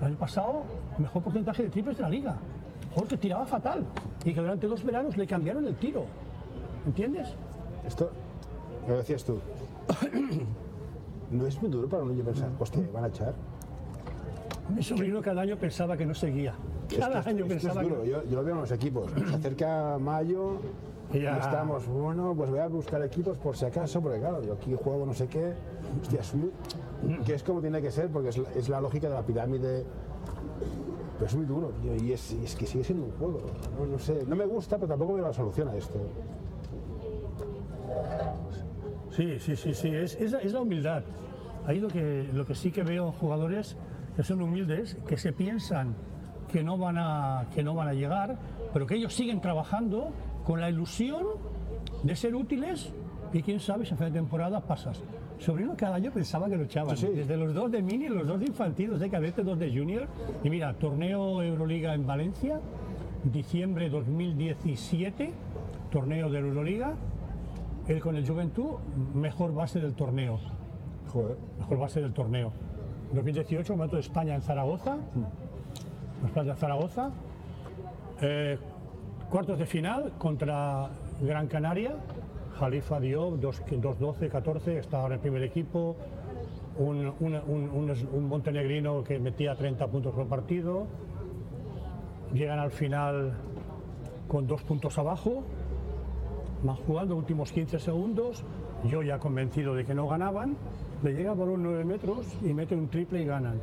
[0.00, 0.62] El año pasado,
[0.98, 2.36] mejor porcentaje de triples de la liga.
[2.94, 3.84] Porque tiraba fatal
[4.24, 6.04] y que durante dos veranos le cambiaron el tiro.
[6.86, 7.34] ¿Entiendes?
[7.86, 8.10] Esto,
[8.86, 9.38] lo decías tú.
[11.30, 13.34] No es muy duro para un niño pensar, hostia, ¿me van a echar.
[14.68, 16.54] Mi sobrino cada año pensaba que no seguía.
[16.98, 18.02] Cada es- año esto es pensaba duro.
[18.02, 18.08] que...
[18.10, 19.10] Yo, yo lo veo en los equipos.
[19.28, 20.58] Se acerca mayo
[21.12, 21.38] y Ya.
[21.38, 25.04] estamos, bueno, pues voy a buscar equipos por si acaso, porque claro, yo aquí juego
[25.06, 25.52] no sé qué.
[26.02, 26.50] Hostia, es muy-
[27.24, 29.84] que es como tiene que ser, porque es, la- es la lógica de la pirámide.
[31.18, 33.42] Pero es muy duro, tío, y es, y es que sigue siendo un juego.
[33.78, 35.98] No, no sé, no me gusta, pero tampoco veo la solución a esto.
[39.10, 41.04] Sí, sí, sí, sí, es, es, la- es la humildad.
[41.66, 43.76] Ahí lo que, lo que sí que veo jugadores
[44.16, 45.94] que son humildes, que se piensan
[46.50, 48.36] que no, van a, que no van a llegar,
[48.72, 50.12] pero que ellos siguen trabajando
[50.44, 51.24] con la ilusión
[52.02, 52.92] de ser útiles
[53.32, 55.02] y quién sabe si a fin de temporada pasas.
[55.38, 58.38] Sobrino cada año pensaba que lo echaban, Sí, desde los dos de mini, los dos
[58.38, 60.06] de infantil, los de cadete, dos de junior.
[60.44, 62.60] Y mira, torneo Euroliga en Valencia,
[63.24, 65.32] diciembre 2017,
[65.90, 66.94] torneo de Euroliga,
[67.88, 68.76] él con el Juventud,
[69.14, 70.38] mejor base del torneo.
[71.08, 71.36] Joder.
[71.58, 72.52] Mejor base del torneo.
[73.12, 74.96] 2018, Campeonato de España en Zaragoza.
[76.32, 77.10] Plazas de Zaragoza.
[78.20, 78.58] Eh,
[79.30, 80.88] cuartos de final contra
[81.20, 81.94] Gran Canaria.
[82.58, 85.96] Jalifa Diop, 2-12, 14, está ahora en el primer equipo.
[86.76, 87.70] un, un- un-
[88.12, 90.88] un- montenegrino que metía 30 puntos por partido,
[92.32, 93.32] llegan al final
[94.26, 95.44] con dos puntos abajo,
[96.64, 98.44] van jugando últimos 15 segundos,
[98.90, 100.56] yo ya convencido de que no ganaban,
[101.04, 103.60] le llega el balón 9 metros y mete un triple y ganan.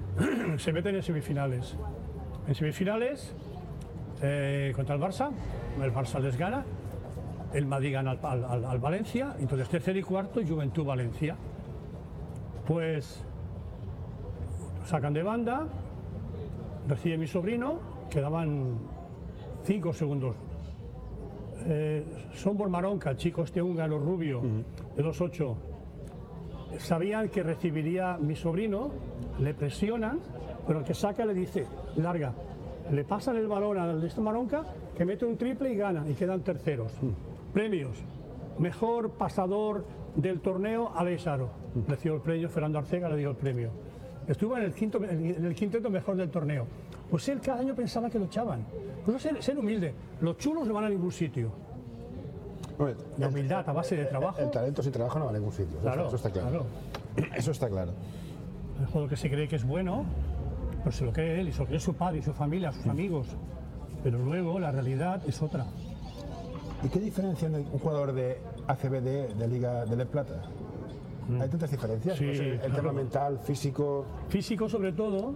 [0.58, 1.76] Se meten en semifinales.
[2.46, 3.34] En semifinales,
[4.22, 5.30] eh, contra el Barça,
[5.82, 6.64] el Barça les gana,
[7.52, 11.36] el Madrid gana al, al- al- al Valencia, entonces tercer y cuarto, Juventud Valencia.
[12.66, 13.22] Pues
[14.84, 15.66] sacan de banda,
[16.88, 17.78] recibe mi sobrino,
[18.10, 18.78] quedaban
[19.64, 20.36] 5 segundos.
[21.68, 24.40] Eh, Sombor Maronca, el chico este húngaro rubio,
[24.96, 25.54] de 2'8,
[26.78, 28.90] sabían que recibiría mi sobrino,
[29.38, 30.20] le presionan,
[30.66, 32.32] pero el que saca le dice, larga.
[32.90, 34.64] Le pasan el balón al de este Maronca,
[34.96, 36.92] que mete un triple y gana, y quedan terceros.
[37.52, 37.96] Premios.
[38.58, 41.50] Mejor pasador del torneo, Alex Aro.
[41.86, 43.70] Recibió el premio, Fernando Arcega le dio el premio.
[44.26, 46.66] Estuvo en el, quinto, en el quinteto mejor del torneo.
[47.10, 48.64] Pues él cada año pensaba que lo echaban.
[49.04, 49.94] Pues ser, ser humilde.
[50.20, 51.52] Los chulos no van a ningún sitio.
[53.18, 54.38] La humildad a base de trabajo.
[54.40, 55.78] el talento sin trabajo no va a ningún sitio.
[55.78, 56.48] Eso, Claro, está, eso está claro.
[57.14, 57.34] claro.
[57.36, 57.92] Eso está claro.
[58.80, 60.04] El juego que se cree que es bueno,
[60.82, 62.86] pues se lo cree él y se lo cree su padre y su familia, sus
[62.86, 63.28] amigos.
[64.04, 65.66] Pero luego la realidad es otra.
[66.82, 70.42] ¿Y qué diferencia en un jugador de ACB de, de Liga de Le Plata?
[71.40, 72.16] ¿Hay tantas diferencias?
[72.16, 72.18] Mm.
[72.18, 72.76] Sí, Pues el, el claro.
[72.76, 74.04] tema mental, físico.
[74.28, 75.34] Físico sobre todo,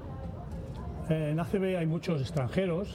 [1.09, 2.95] en ACB hay muchos extranjeros,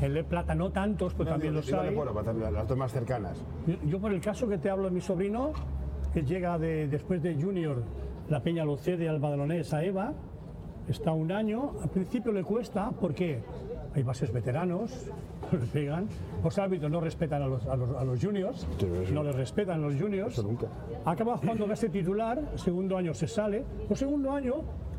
[0.00, 1.94] en Le Plata no tantos, pero también los Digo, hay.
[1.94, 2.12] Bueno,
[2.50, 3.42] las dos más cercanas.
[3.66, 5.52] Yo, yo por el caso que te hablo de mi sobrino,
[6.14, 7.82] él llega de, después de Junior,
[8.28, 10.12] la Peña lo cede al Badalonés a Eva,
[10.88, 13.40] está un año, al principio le cuesta, porque
[13.94, 15.10] hay bases veteranos,
[15.52, 16.08] le pegan,
[16.44, 19.82] los árbitros no respetan a los, a los, a los juniors, Sí, no les respetan
[19.82, 20.66] a los juniors, nunca.
[21.04, 24.54] acaba jugando base titular, segundo año se sale, o segundo año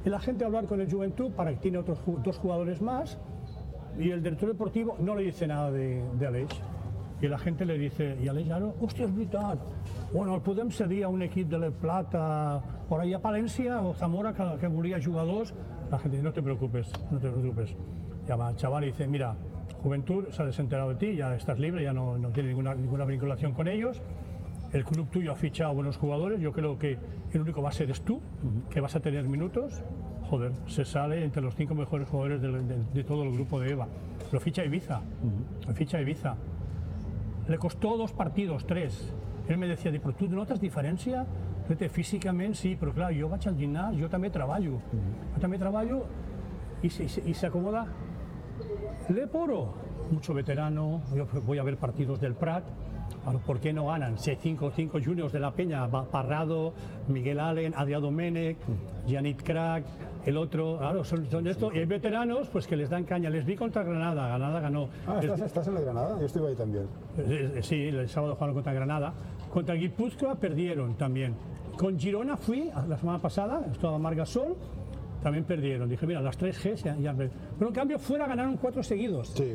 [0.06, 3.20] la gente a hablar con el Juventud para que tiene otros dos jugadores más,
[4.00, 6.52] y el director deportivo no le dice nada de, de Aleix.
[7.20, 9.64] I la gent li dice, i Aleix ara, hòstia, és veritat,
[10.12, 13.96] bueno, el podem cedir a un equip de la Plata, por ahí a Palència o
[13.96, 15.54] Zamora que, que volia jugadors.
[15.90, 17.76] La gente dice, no te preocupes, no te preocupes.
[18.28, 19.36] Llama al chaval y dice, mira,
[19.82, 23.06] Juventud se ha desenterado de ti, ya estás libre, ya no, no tiene ninguna, ninguna
[23.06, 24.02] vinculación con ellos.
[24.74, 26.98] El club tuyo ha fichado buenos jugadores, yo creo que
[27.32, 28.22] el único va a ser es tú,
[28.70, 29.84] que vas a tener minutos.
[30.30, 33.88] Joder, se sale entre los cinco mejores jugadores de, todo el grupo de EVA.
[34.32, 35.02] Lo ficha Ibiza,
[35.68, 36.36] lo ficha Ibiza.
[37.48, 39.14] Le costó dos partidos, tres.
[39.48, 41.24] Él me decía, però tu notes diferència?
[41.68, 44.82] Fíjate, físicament sí, però clar, jo vaig al gimnàs, jo també treballo.
[45.34, 46.02] Jo també treballo
[46.84, 47.86] i, se- i, se- y se acomoda.
[49.08, 49.74] Le Poro,
[50.12, 52.66] mucho veterano, yo voy a ver partidos del Prat.
[53.46, 54.18] ¿Por qué no ganan?
[54.18, 56.74] Si hay cinco, cinco juniors de la Peña, Parrado,
[57.08, 58.58] Miguel Allen, Adrián Domenech,
[59.08, 59.86] Janit Crack,
[60.28, 63.30] el otro, claro, son, son estos, y hay veteranos pues que les dan caña.
[63.30, 64.90] Les vi contra Granada, Granada ganó.
[65.08, 66.20] Ah, ¿estás, estás en la Granada?
[66.20, 66.84] Yo estuve ahí también.
[67.18, 69.14] eh, eh, Sí, el sábado jugaron contra Granada.
[69.52, 71.34] Contra Guipúzcoa perdieron también.
[71.78, 74.56] Con Girona fui a- la semana pasada, estaba Margasol,
[75.24, 75.88] también perdieron.
[75.88, 79.30] Dije, mira, las 3 G ya, ya per- Pero en cambio fuera ganaron cuatro seguidos.
[79.30, 79.54] Sí,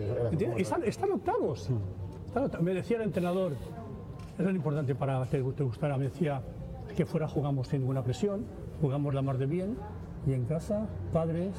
[0.57, 1.69] Están, están octavos.
[2.27, 2.65] Están octavos.
[2.65, 3.53] Me decía el entrenador,
[4.39, 6.41] es lo importante para que te gustara, me decía
[6.97, 8.45] que fuera jugamos sin ninguna presión,
[8.81, 9.77] jugamos la mar de bien,
[10.27, 11.55] y en casa, padres,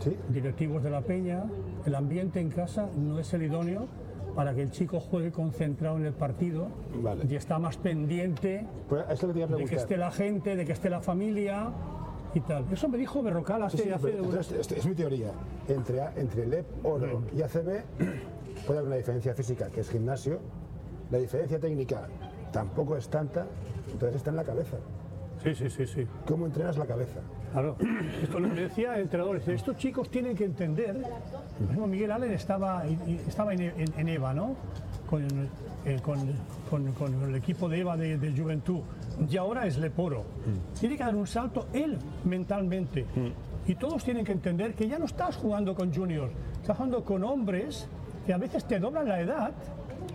[0.00, 0.16] Sí.
[0.28, 1.44] directivos de la peña,
[1.86, 3.86] el ambiente en casa no es el idóneo
[4.34, 6.68] para que el chico juegue concentrado en el partido
[7.02, 7.24] Vale.
[7.28, 11.00] y está más pendiente Pues que de que esté la gente, de que esté la
[11.00, 11.70] familia
[12.34, 12.66] y tal.
[12.70, 15.30] Eso me dijo Berrocal hace, Sí, sí, hace entonces, es mi teoría.
[15.68, 17.82] Entre, entre LEP, Oro y ACB
[18.66, 20.38] puede haber una diferencia física, que es gimnasio.
[21.10, 22.06] La diferencia técnica
[22.52, 23.46] tampoco es tanta,
[23.90, 24.76] entonces está en la cabeza.
[25.42, 26.06] Sí, sí, sí, sí.
[26.26, 27.20] ¿Cómo entrenas la cabeza?
[27.56, 27.74] Claro.
[28.22, 30.94] Esto lo que decía el entrenador, dice, estos chicos tienen que entender,
[31.64, 32.84] ejemplo, Miguel Allen estaba,
[33.26, 34.54] estaba en, en- en EVA, ¿no?
[35.08, 35.22] Con,
[35.86, 36.18] eh, con,
[36.68, 38.80] con- con el equipo de EVA de, de Juventud.
[39.30, 40.24] Y ahora es Leporo.
[40.78, 41.96] Tiene que dar un salto él
[42.26, 43.06] mentalmente.
[43.66, 47.24] Y todos tienen que entender que ya no estás jugando con juniors, estás jugando con
[47.24, 47.88] hombres
[48.26, 49.52] que a veces te doblan la edad,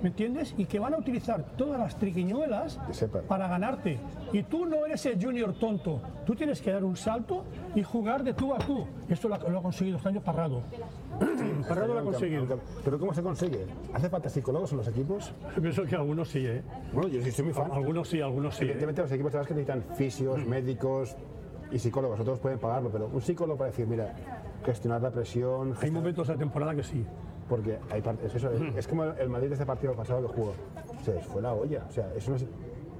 [0.01, 0.53] ¿me entiendes?
[0.57, 2.79] Y que van a utilizar todas las triquiñuelas
[3.27, 3.99] para ganarte.
[4.33, 6.01] Y tú no eres el junior tonto.
[6.25, 7.43] Tú tienes que dar un salto
[7.75, 8.85] y jugar de tú a tú.
[9.09, 10.61] Esto lo ha, lo ha conseguido este año Parrado.
[11.67, 12.59] Parrado lo ha conseguido.
[12.83, 13.65] Pero ¿cómo se consigue?
[13.93, 15.33] ¿Hace falta psicólogos en los equipos?
[15.59, 16.61] Pienso que algunos sí, ¿eh?
[16.93, 17.71] Bueno, yo sí soy muy fan.
[17.71, 18.63] Algunos sí, algunos sí.
[18.63, 18.71] ¿eh?
[18.71, 21.15] Evidentemente los equipos que necesitan fisios, médicos
[21.71, 24.13] y psicólogos, otros pueden pagarlo, pero un psicólogo para decir, mira,
[24.65, 27.05] gestionar la presión, Hay gestionar- momentos de la temporada que sí.
[27.51, 30.53] Porque hay es eso, es como el Madrid de este partido pasado que jugó,
[31.03, 32.45] se fue la olla, o sea, eso no es-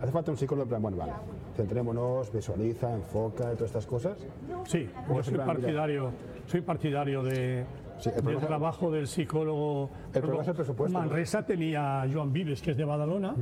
[0.02, 1.14] hace falta un psicólogo en plan, bueno, vale,
[1.56, 4.18] centrémonos, visualiza, enfoca, todas estas cosas.
[4.66, 6.12] Sí, yo soy partidario,
[6.48, 7.66] soy partidario de,
[7.98, 9.90] Sí, el del trabajo del psicólogo.
[10.14, 11.06] El problema es el presupuesto, ¿no?
[11.06, 13.34] Manresa tenía a Joan Vives, que es de Badalona,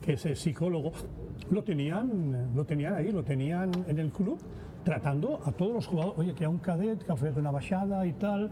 [0.00, 0.92] que es el psicólogo.
[1.50, 4.38] Lo tenían, lo tenían ahí, lo tenían en el club,
[4.82, 6.18] tratando a todos los jugadores.
[6.20, 8.50] Oye, que a un cadet que ha una bajada y tal,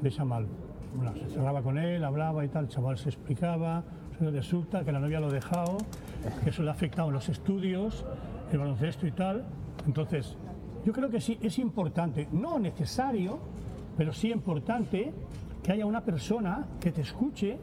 [0.00, 0.46] de mal.
[0.94, 3.82] Bueno, se cerraba con él, hablaba y tal, el chaval se explicaba,
[4.20, 5.78] resulta que la novia lo ha dejado,
[6.42, 8.06] que eso le ha afectado en los estudios,
[8.52, 9.44] el baloncesto y tal.
[9.86, 10.36] Entonces,
[10.84, 13.38] yo creo que sí, es importante, no necesario,
[13.96, 15.12] pero sí importante
[15.62, 17.58] que haya una persona que te escuche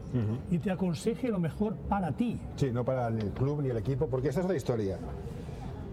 [0.50, 2.38] y te aconseje lo mejor para ti.
[2.56, 4.98] Sí, no para el club ni el equipo, porque esta es la historia.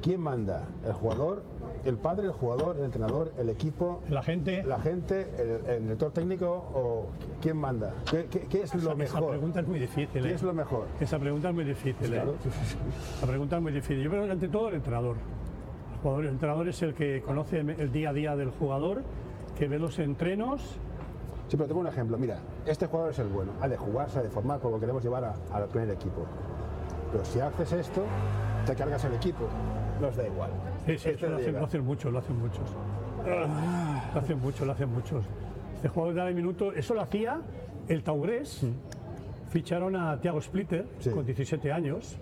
[0.02, 0.64] ¿Quién manda?
[0.86, 1.44] ¿El jugador?
[1.86, 4.02] ¿El padre, el jugador, el entrenador, el equipo?
[4.10, 7.08] La gente, ¿La gente, el, el director técnico o
[7.42, 7.94] quién manda?
[8.10, 9.30] ¿Qué, qué- qué es lo esa mejor?
[9.30, 10.10] pregunta es muy difícil.
[10.22, 10.34] ¿Qué ¿eh?
[10.34, 10.86] es lo mejor?
[11.00, 12.14] Esa pregunta es muy difícil.
[12.14, 12.24] ¿eh?
[13.22, 14.04] La pregunta es muy difícil.
[14.04, 15.16] Yo creo que ante todo el entrenador.
[15.94, 19.02] El, jugador, el entrenador es el que conoce el día a día del jugador,
[19.58, 20.62] que ve los entrenos.
[21.48, 22.18] Sí, pero tengo un ejemplo.
[22.18, 23.54] Mira, este jugador es el bueno.
[23.62, 26.26] Ha de jugar, se ha de formar, lo queremos llevar al primer equipo.
[27.12, 28.04] Pero si haces esto,
[28.70, 29.46] te cargas el equipo.
[30.00, 30.52] Nos da igual.
[30.86, 32.64] Sí, sí, Este lo hacen, lo hacen lo hacen muchos.
[34.14, 35.26] Lo hacen muchos, lo hacen muchos.
[35.76, 37.42] Este jugador de minuto, eso lo hacía
[37.88, 38.66] el Taurés.
[39.50, 41.10] Ficharon a Thiago Splitter Sí.
[41.10, 42.16] con 17 años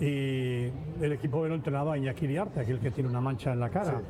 [0.00, 0.64] y
[1.02, 4.00] el equipo lo entrenaba a Iñaki Iriarte, aquel que tiene una mancha en la cara.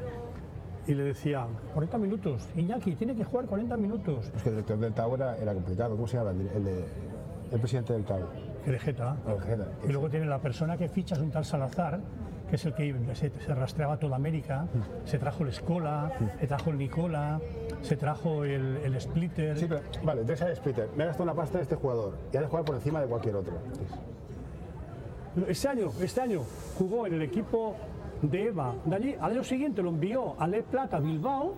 [0.86, 4.30] Y le decía, 40 minutos, Iñaki, tiene que jugar 40 minutos.
[4.36, 5.96] Es que el director del Tau era, era complicado.
[5.96, 6.30] ¿Cómo se llama?
[6.30, 6.84] El, el de-
[7.52, 8.20] el presidente del Tau.
[8.66, 9.16] Que de jeta.
[9.24, 9.68] El Ojeda.
[9.88, 12.00] Y luego tiene la persona que ficha, es un tal Salazar,
[12.50, 14.66] que es el que se, se rastreaba toda América.
[15.04, 16.10] Se trajo el Escola,
[16.40, 17.40] se trajo el Nicola,
[17.82, 19.56] se trajo el, el Splitter.
[19.56, 20.88] Sí, pero, vale, entonces a Splitter.
[20.96, 23.36] Me ha gastado una pasta este jugador y ha de jugar por encima de cualquier
[23.36, 23.54] otro.
[25.46, 26.40] Este año, este año
[26.76, 27.76] jugó en el equipo
[28.20, 28.74] de Eva.
[28.84, 31.54] De allí, al año siguiente lo envió a Le Plata, Bilbao.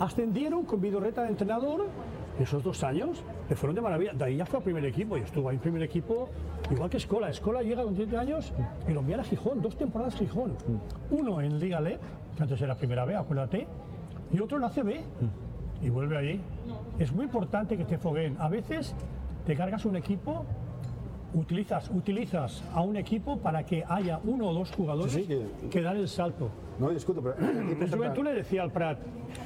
[0.00, 1.86] Ascendieron con Vidorreta de entrenador.
[2.38, 4.12] Esos dos años le fueron de maravilla.
[4.12, 6.28] De ahí ya fue al primer equipo y estuvo ahí en primer equipo,
[6.70, 7.28] igual que Escola.
[7.30, 8.52] Escola llega con 7 años
[8.88, 10.56] y lo envían a Gijón, dos temporadas Gijón.
[11.10, 12.00] Uno en Liga LEP,
[12.36, 13.66] que antes era primera B, acuérdate,
[14.32, 15.00] y otro en la CB.
[15.82, 16.40] Y vuelve allí.
[16.98, 18.36] Es muy importante que te fogueen.
[18.40, 18.94] A veces
[19.46, 20.44] te cargas un equipo
[21.34, 25.26] utilizas, utilizas a un equipo para que haya uno o dos jugadores Sí, sí,
[25.62, 25.68] que...
[25.68, 26.48] que- dan el salto.
[26.78, 28.98] No discuto, El está joventut le decía al Prat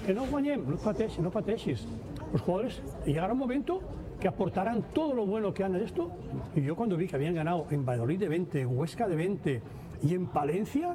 [0.06, 1.86] que no guanyem, no pateixis, no pateixis.
[2.32, 3.80] Los jugadores llegará un momento
[4.20, 6.10] que aportarán todo lo bueno que han en esto.
[6.54, 9.62] Y yo cuando vi que habían ganado en Valladolid de 20, en Huesca de 20
[10.02, 10.94] y en Palencia,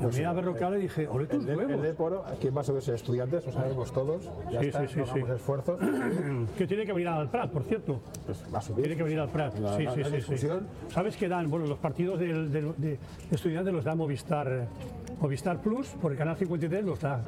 [0.00, 1.82] me sí, a Berrocal y dije, ole tus El el huevos.
[1.82, 4.30] de Poro, aquí más o ser estudiantes, lo sabemos todos.
[4.50, 5.20] Ya Sí, está, sí, sí, sí.
[5.34, 5.80] esfuerzos.
[6.58, 8.00] Que tiene que venir al Prat, por cierto.
[8.26, 8.82] Pues va a subir.
[8.84, 9.58] Tiene que venir al Prat.
[9.58, 10.48] La- sí, la- sí, la sí, sí.
[10.88, 11.48] ¿Sabes qué dan?
[11.50, 12.98] Bueno, los partidos del- del- de,
[13.30, 14.66] estudiantes los da Movistar, eh,
[15.20, 17.22] Movistar Plus, por el canal 53 los da.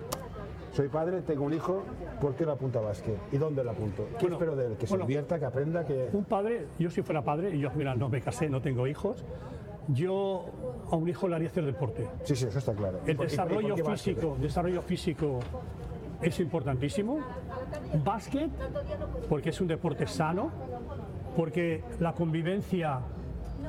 [0.72, 1.82] Soy padre, tengo un hijo,
[2.20, 3.16] ¿por qué lo apunto a básquet?
[3.32, 4.06] ¿Y dónde lo apunto?
[4.18, 4.72] ¿Qué Bueno, espero de él?
[4.78, 5.06] Que se bueno.
[5.06, 6.08] divierta, que aprenda, que...
[6.12, 9.24] Un padre, yo si fuera padre, y yo mira, no me casé, no tengo hijos,
[9.88, 10.46] yo
[10.90, 12.06] a un hijo le haría hacer deporte.
[12.24, 13.00] Sí, sí, eso está claro.
[13.06, 15.40] ¿Y El desarrollo físico, desarrollo físico
[16.22, 17.20] es importantísimo.
[18.04, 18.50] Básquet,
[19.28, 20.50] porque es un deporte sano,
[21.36, 23.00] porque la convivencia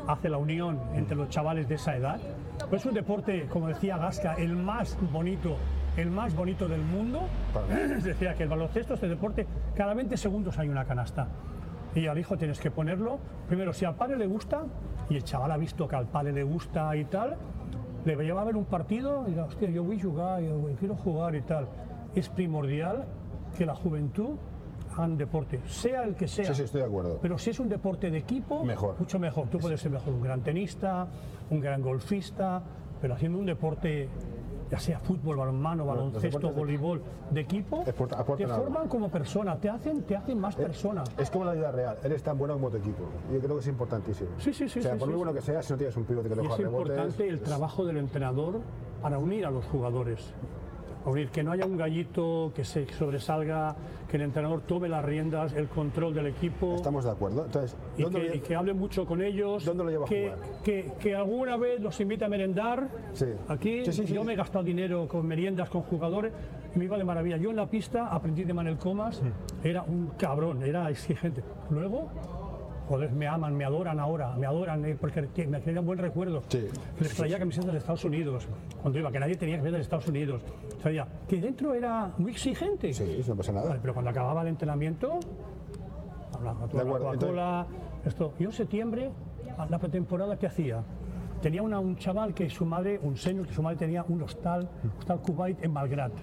[0.08, 2.20] hace la unión entre los chavales de esa edad.
[2.70, 5.56] Pues es un deporte, como decía Gasca, el más bonito,
[5.96, 7.22] el más bonito del mundo.
[8.04, 11.28] Decía que el baloncesto, este deporte, cada 20 segundos hay una canasta.
[11.96, 13.18] Y al hijo tienes que ponerlo,
[13.48, 14.64] primero, si al padre le gusta,
[15.10, 17.36] y el chaval ha visto que al padre le gusta y tal,
[18.06, 20.96] le lleva a ver un partido y dirá, hostia, yo voy a jugar, yo quiero
[20.96, 21.68] jugar y tal.
[22.16, 23.06] Es primordial
[23.58, 24.36] que la juventud
[24.94, 26.46] hagan deporte, sea el que sea.
[26.46, 27.20] Sí, sí, estoy de acuerdo.
[27.22, 28.96] Pero si es un deporte de equipo, Mejor.
[29.00, 29.48] mucho mejor.
[29.50, 31.08] Tú puedes ser mejor un gran tenista,
[31.50, 32.62] un gran golfista,
[33.02, 34.10] pero haciendo un deporte,
[34.72, 37.02] ya sea fútbol, balonmano, baloncesto, voleibol,
[37.32, 37.92] de equipo, te
[38.44, 38.58] algo.
[38.58, 41.04] forman como persona, te hacen, te hacen más persona.
[41.18, 43.04] Es como la vida real, eres tan bueno como tu equipo.
[43.34, 44.30] Yo creo que es importantísimo.
[44.38, 45.38] Sí, sí, sí, O sea, sí, por sí, muy bueno sí.
[45.40, 46.88] que sea, si no tienes un pivote que te Y es rebotes...
[46.90, 48.60] importante el trabajo del entrenador
[49.02, 50.34] para unir a los jugadores.
[51.06, 53.76] A unir, que no haya un gallito que se sobresalga,
[54.10, 56.76] que el entrenador tome las riendas, el control del equipo.
[56.76, 57.46] Estamos de acuerdo.
[57.46, 59.64] Entonces, y ¿dónde que, lo lle- y que hable mucho con ellos.
[59.64, 60.62] ¿Dónde lo lleva a que, jugar?
[60.64, 62.90] que, que alguna vez los invite a merendar.
[63.14, 63.28] Sí.
[63.48, 66.34] Aquí Sí, sí, sí, yo me he gastado dinero con meriendas, con jugadores,
[66.76, 67.38] y me iba de maravilla.
[67.38, 69.22] Yo en la pista aprendí de Manel Comas,
[69.64, 71.42] era un cabrón, era exigente.
[71.70, 72.10] Luego,
[72.90, 76.42] joder, me aman, me adoran ahora, me adoran, eh, porque me tienen buen recuerdo.
[76.50, 76.68] Sí.
[77.00, 78.48] Les traía camisetas de Estados Unidos,
[78.82, 80.42] cuando iba, que nadie tenía camisetas de Estados Unidos.
[80.82, 82.92] Traía, que dentro era muy exigente.
[82.92, 83.70] Sí, eso no pasa nada.
[83.70, 85.20] Vale, pero cuando acababa el entrenamiento,
[86.34, 87.68] hablaba Coca-Cola,
[88.06, 88.34] esto.
[88.40, 89.12] Yo en septiembre,
[89.58, 90.82] a la pretemporada que hacía,
[91.42, 94.68] tenía una- un chaval que su madre, un señor que su madre tenía un hostal,
[95.00, 96.14] hostal Kuwait en Malgrat.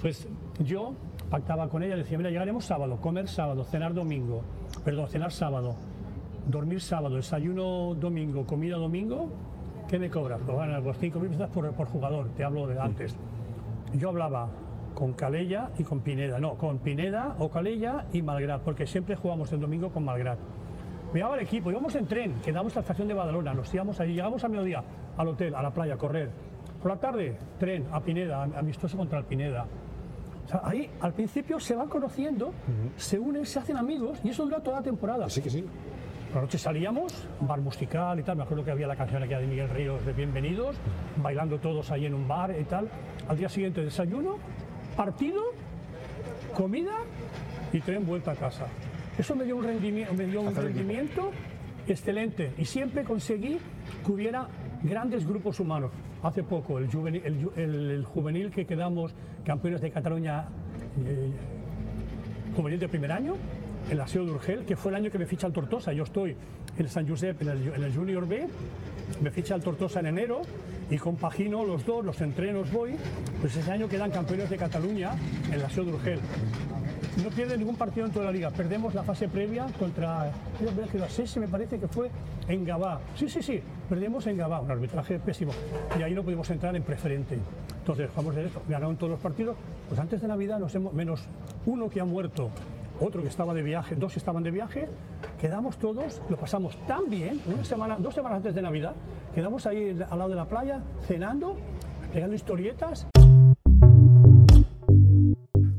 [0.00, 0.26] Pues
[0.58, 0.94] yo
[1.30, 4.42] pactaba con ella, decía, mira, llegaremos sábado, comer sábado, cenar domingo,
[4.84, 5.76] perdón, cenar sábado,
[6.46, 9.28] dormir sábado, desayuno domingo, comida domingo,
[9.88, 10.40] ¿qué me cobras?
[10.44, 13.16] Pues bueno, pues 5.000 pesos por, por jugador, te hablo de antes.
[13.94, 14.48] Yo hablaba
[14.94, 19.52] con Calella y con Pineda, no, con Pineda o Calella y Malgrat, porque siempre jugamos
[19.52, 20.38] el domingo con Malgrat.
[21.12, 24.00] Me llevaba el equipo, íbamos en tren, quedamos a la estación de Badalona, nos íbamos
[24.00, 24.82] allí, llegamos a mediodía
[25.16, 26.30] al hotel, a la playa, a correr.
[26.80, 29.66] Por la tarde, tren a Pineda, amistoso contra el Pineda.
[30.52, 32.52] Sea, ahí al principio se van conociendo,
[32.96, 35.28] se unen, se hacen amigos y eso dura toda la temporada.
[35.30, 35.64] Sí que sí.
[36.28, 38.36] Por la noche salíamos, bar musical y tal.
[38.36, 40.76] Me acuerdo que había la canción aquí de Miguel Ríos de Bienvenidos,
[41.16, 42.88] bailando todos ahí en un bar y tal.
[43.28, 44.36] Al día siguiente desayuno,
[44.96, 45.42] partido,
[46.54, 46.92] comida
[47.72, 48.66] y tren vuelta a casa.
[49.18, 51.30] Eso me dio un rendimiento, me dio un rendimiento
[51.86, 53.58] excelente y siempre conseguí
[54.04, 54.48] que hubiera
[54.82, 55.90] grandes grupos humanos.
[56.22, 59.12] Hace poco, el juvenil, el ju- el- el juvenil que quedamos
[59.44, 60.44] campeones de Cataluña
[61.04, 61.30] eh,
[62.56, 63.34] juvenil de primer año,
[63.90, 65.92] en la SEO de Urgel, que fue el año que me ficha el Tortosa.
[65.92, 68.46] Yo estoy en el San Josep, en el, el Junior B,
[69.20, 70.42] me ficha el Tortosa en enero
[70.90, 72.94] y compagino los dos, los entrenos voy.
[73.40, 75.12] Pues ese año quedan campeones de Cataluña
[75.52, 76.20] en la SEO de Urgel.
[77.20, 78.50] No pierde ningún partido en toda la liga.
[78.50, 80.32] Perdemos la fase previa contra
[80.74, 81.08] Bélgica.
[81.10, 82.10] Sí, me parece que fue
[82.48, 83.00] en Gabá.
[83.16, 83.60] Sí, sí, sí.
[83.88, 84.60] Perdemos en Gabá.
[84.60, 85.52] Un arbitraje pésimo.
[85.98, 87.38] Y ahí no pudimos entrar en preferente.
[87.78, 88.62] Entonces, vamos a ver esto.
[88.66, 89.56] Ganaron todos los partidos.
[89.88, 91.22] Pues antes de Navidad nos hemos, menos
[91.66, 92.48] uno que ha muerto,
[92.98, 94.88] otro que estaba de viaje, dos que estaban de viaje,
[95.38, 98.94] quedamos todos, lo pasamos tan bien, una semana, dos semanas antes de Navidad,
[99.34, 101.56] quedamos ahí al lado de la playa, cenando,
[102.12, 103.06] pegando historietas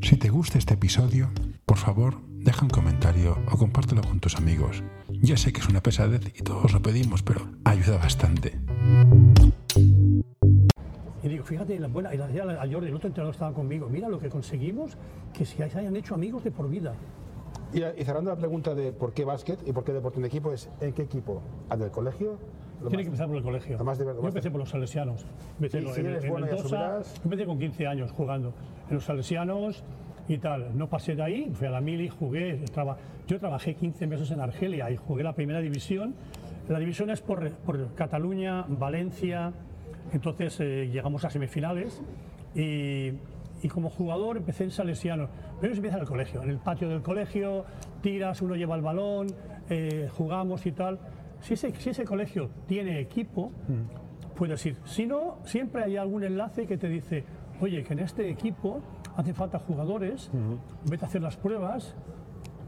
[0.04, 1.30] Si te gusta este episodio,
[1.66, 4.84] por favor, deja un comentario o compártelo con tus amigos.
[5.08, 8.60] Ya sé que es una pesadez y todos lo pedimos, pero ayuda bastante.
[11.24, 14.10] Y digo, fíjate, la buena, y decía a Jordi, el otro entrenador estaba conmigo, mira
[14.10, 14.98] lo que conseguimos,
[15.34, 16.96] que se hayan hecho amigos de por vida.
[17.74, 20.52] Y, y cerrando la pregunta de por qué básquet y por qué deporte en equipo,
[20.52, 21.42] es ¿en qué equipo?
[21.70, 22.40] ¿Al del colegio?
[22.90, 23.78] Tiene que empezar por el colegio.
[23.78, 25.26] lo más Yo empecé por los salesianos.
[25.56, 27.02] Empecé Y en- si en- bueno, Mendoza.
[27.24, 28.54] empecé con 15 años jugando
[28.90, 29.84] en los salesianos
[30.28, 30.78] y tal.
[30.78, 32.56] No pasé de ahí, fui a la mili, jugué.
[32.74, 36.14] traba- yo trabajé 15 meses en Argelia y jugué la primera división.
[36.70, 39.52] La división es por, por Cataluña, Valencia.
[40.12, 42.02] Entonces eh, llegamos a semifinales
[42.56, 43.12] y,
[43.62, 45.30] y como jugador empecé en salesianos.
[45.60, 47.66] Pero se empieza en el colegio, en el patio del colegio,
[48.02, 49.28] tiras, uno lleva el balón,
[49.70, 51.00] eh, jugamos y tal.
[51.44, 53.52] Si ese, si ese colegio tiene equipo,
[54.36, 54.78] puedes ir.
[54.86, 57.26] Si no, siempre hay algún enlace que te dice,
[57.60, 58.82] oye, que en este equipo
[59.16, 60.32] hace falta jugadores,
[60.86, 61.96] vete a hacer las pruebas,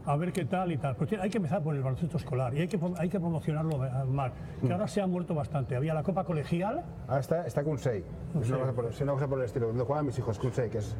[0.04, 0.94] a ver qué tal y tal.
[0.96, 3.90] Pero hay que empezar por el baloncesto escolar y hay que, hay que promocionarlo eh,
[4.06, 4.32] más,
[4.64, 5.74] que ahora se ha muerto bastante.
[5.74, 8.04] Había la Copa Colegial, Ahora está, está Kunsei.
[8.40, 9.68] Es una cosa por, es una cosa por el estilo.
[9.68, 10.96] Donde juegan mis hijos Kunsei, que es,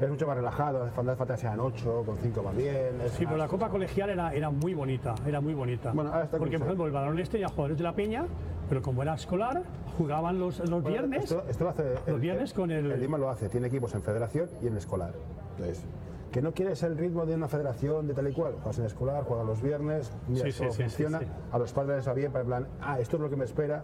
[0.00, 0.86] es mucho más relajado.
[0.90, 2.90] Falta que sean 8, con 5 más bien.
[3.10, 5.92] Sí, pero la Copa Colegial era, era muy bonita, era muy bonita.
[5.92, 8.26] Bueno, ahora está Porque, por ejemplo, el baloncesto tenía jugadores de la Peña,
[8.68, 9.62] pero como era escolar,
[9.96, 11.24] jugaban los, los Bueno, viernes.
[11.24, 11.94] Esto, esto lo hace.
[12.06, 13.48] Los viernes con el- El Lima lo hace.
[13.48, 15.12] Tiene equipos en federación y en escolar.
[15.56, 15.84] Entonces,
[16.30, 18.52] que no quieres el ritmo de una federación de tal y cual.
[18.54, 20.12] Juegas en escolar, juegas los viernes.
[20.28, 21.20] Mira, Sí, eso sí, funciona.
[21.20, 21.26] sí.
[21.50, 22.66] A los padres les va bien para el plan.
[22.82, 23.82] Ah, esto es lo que me espera.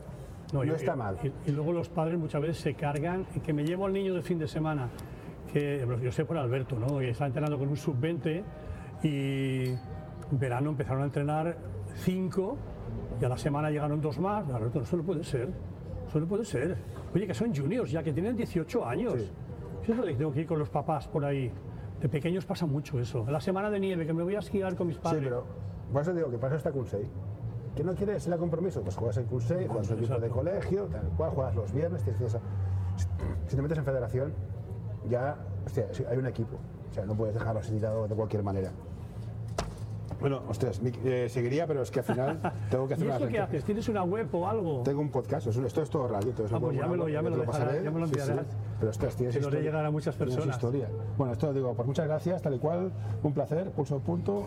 [0.52, 1.16] No, está mal.
[1.22, 4.14] Y, y luego los padres muchas veces se cargan y que me llevo al niño
[4.14, 4.88] de fin de semana,
[5.54, 6.98] que yo sé por Alberto, ¿no?
[6.98, 8.42] Que está entrenando con un sub-20
[9.04, 9.78] y en
[10.32, 11.56] verano empezaron a entrenar
[11.94, 12.56] cinco
[13.20, 14.48] y a la semana llegaron dos más.
[14.50, 15.48] Alberto, eso no puede ser,
[16.08, 16.76] eso no puede ser.
[17.14, 19.14] Oye, que son juniors ya, que tienen 18 años.
[19.14, 19.30] Sí.
[19.84, 21.52] Eso es lo que tengo que ir con los papás por ahí.
[22.00, 23.24] De pequeños pasa mucho eso.
[23.30, 25.22] La semana de nieve, que me voy a esquiar con mis Sí, padres.
[25.22, 25.46] pero
[25.92, 27.06] por eso digo que eso está Kunsei.
[27.76, 28.82] ¿Que no quieres ir a compromiso?
[28.82, 32.02] Pues juegas en Kunsei, juegas en equipo de colegio, tal cual, juegas los viernes.
[32.02, 32.40] tienes esa-
[33.46, 34.32] Si te metes en federación,
[35.08, 35.36] ya
[35.66, 36.56] hostia, sí, hay un equipo.
[36.90, 38.70] O sea, no puedes dejarlo así tirado de cualquier manera.
[40.20, 42.40] Bueno, ostras, mi- eh, seguiría, pero es que al final
[42.70, 43.64] tengo que hacer ¿Y una esto qué haces?
[43.64, 44.82] ¿Tienes una web o algo?
[44.82, 46.30] Tengo un podcast, es un- esto es todo radio.
[46.32, 47.82] Todo eso Ah, pues ya me lo- ya me lo pasaré.
[47.82, 48.20] ya me lo Sí, sí.
[48.20, 48.46] enviarás.
[48.78, 49.60] Pero ostras, tienes lo historia.
[49.60, 50.54] llegar a muchas personas.
[50.56, 50.88] historia.
[51.18, 52.92] Bueno, esto digo, pues muchas gracias, tal y cual.
[53.22, 54.46] Un placer, pulso punto.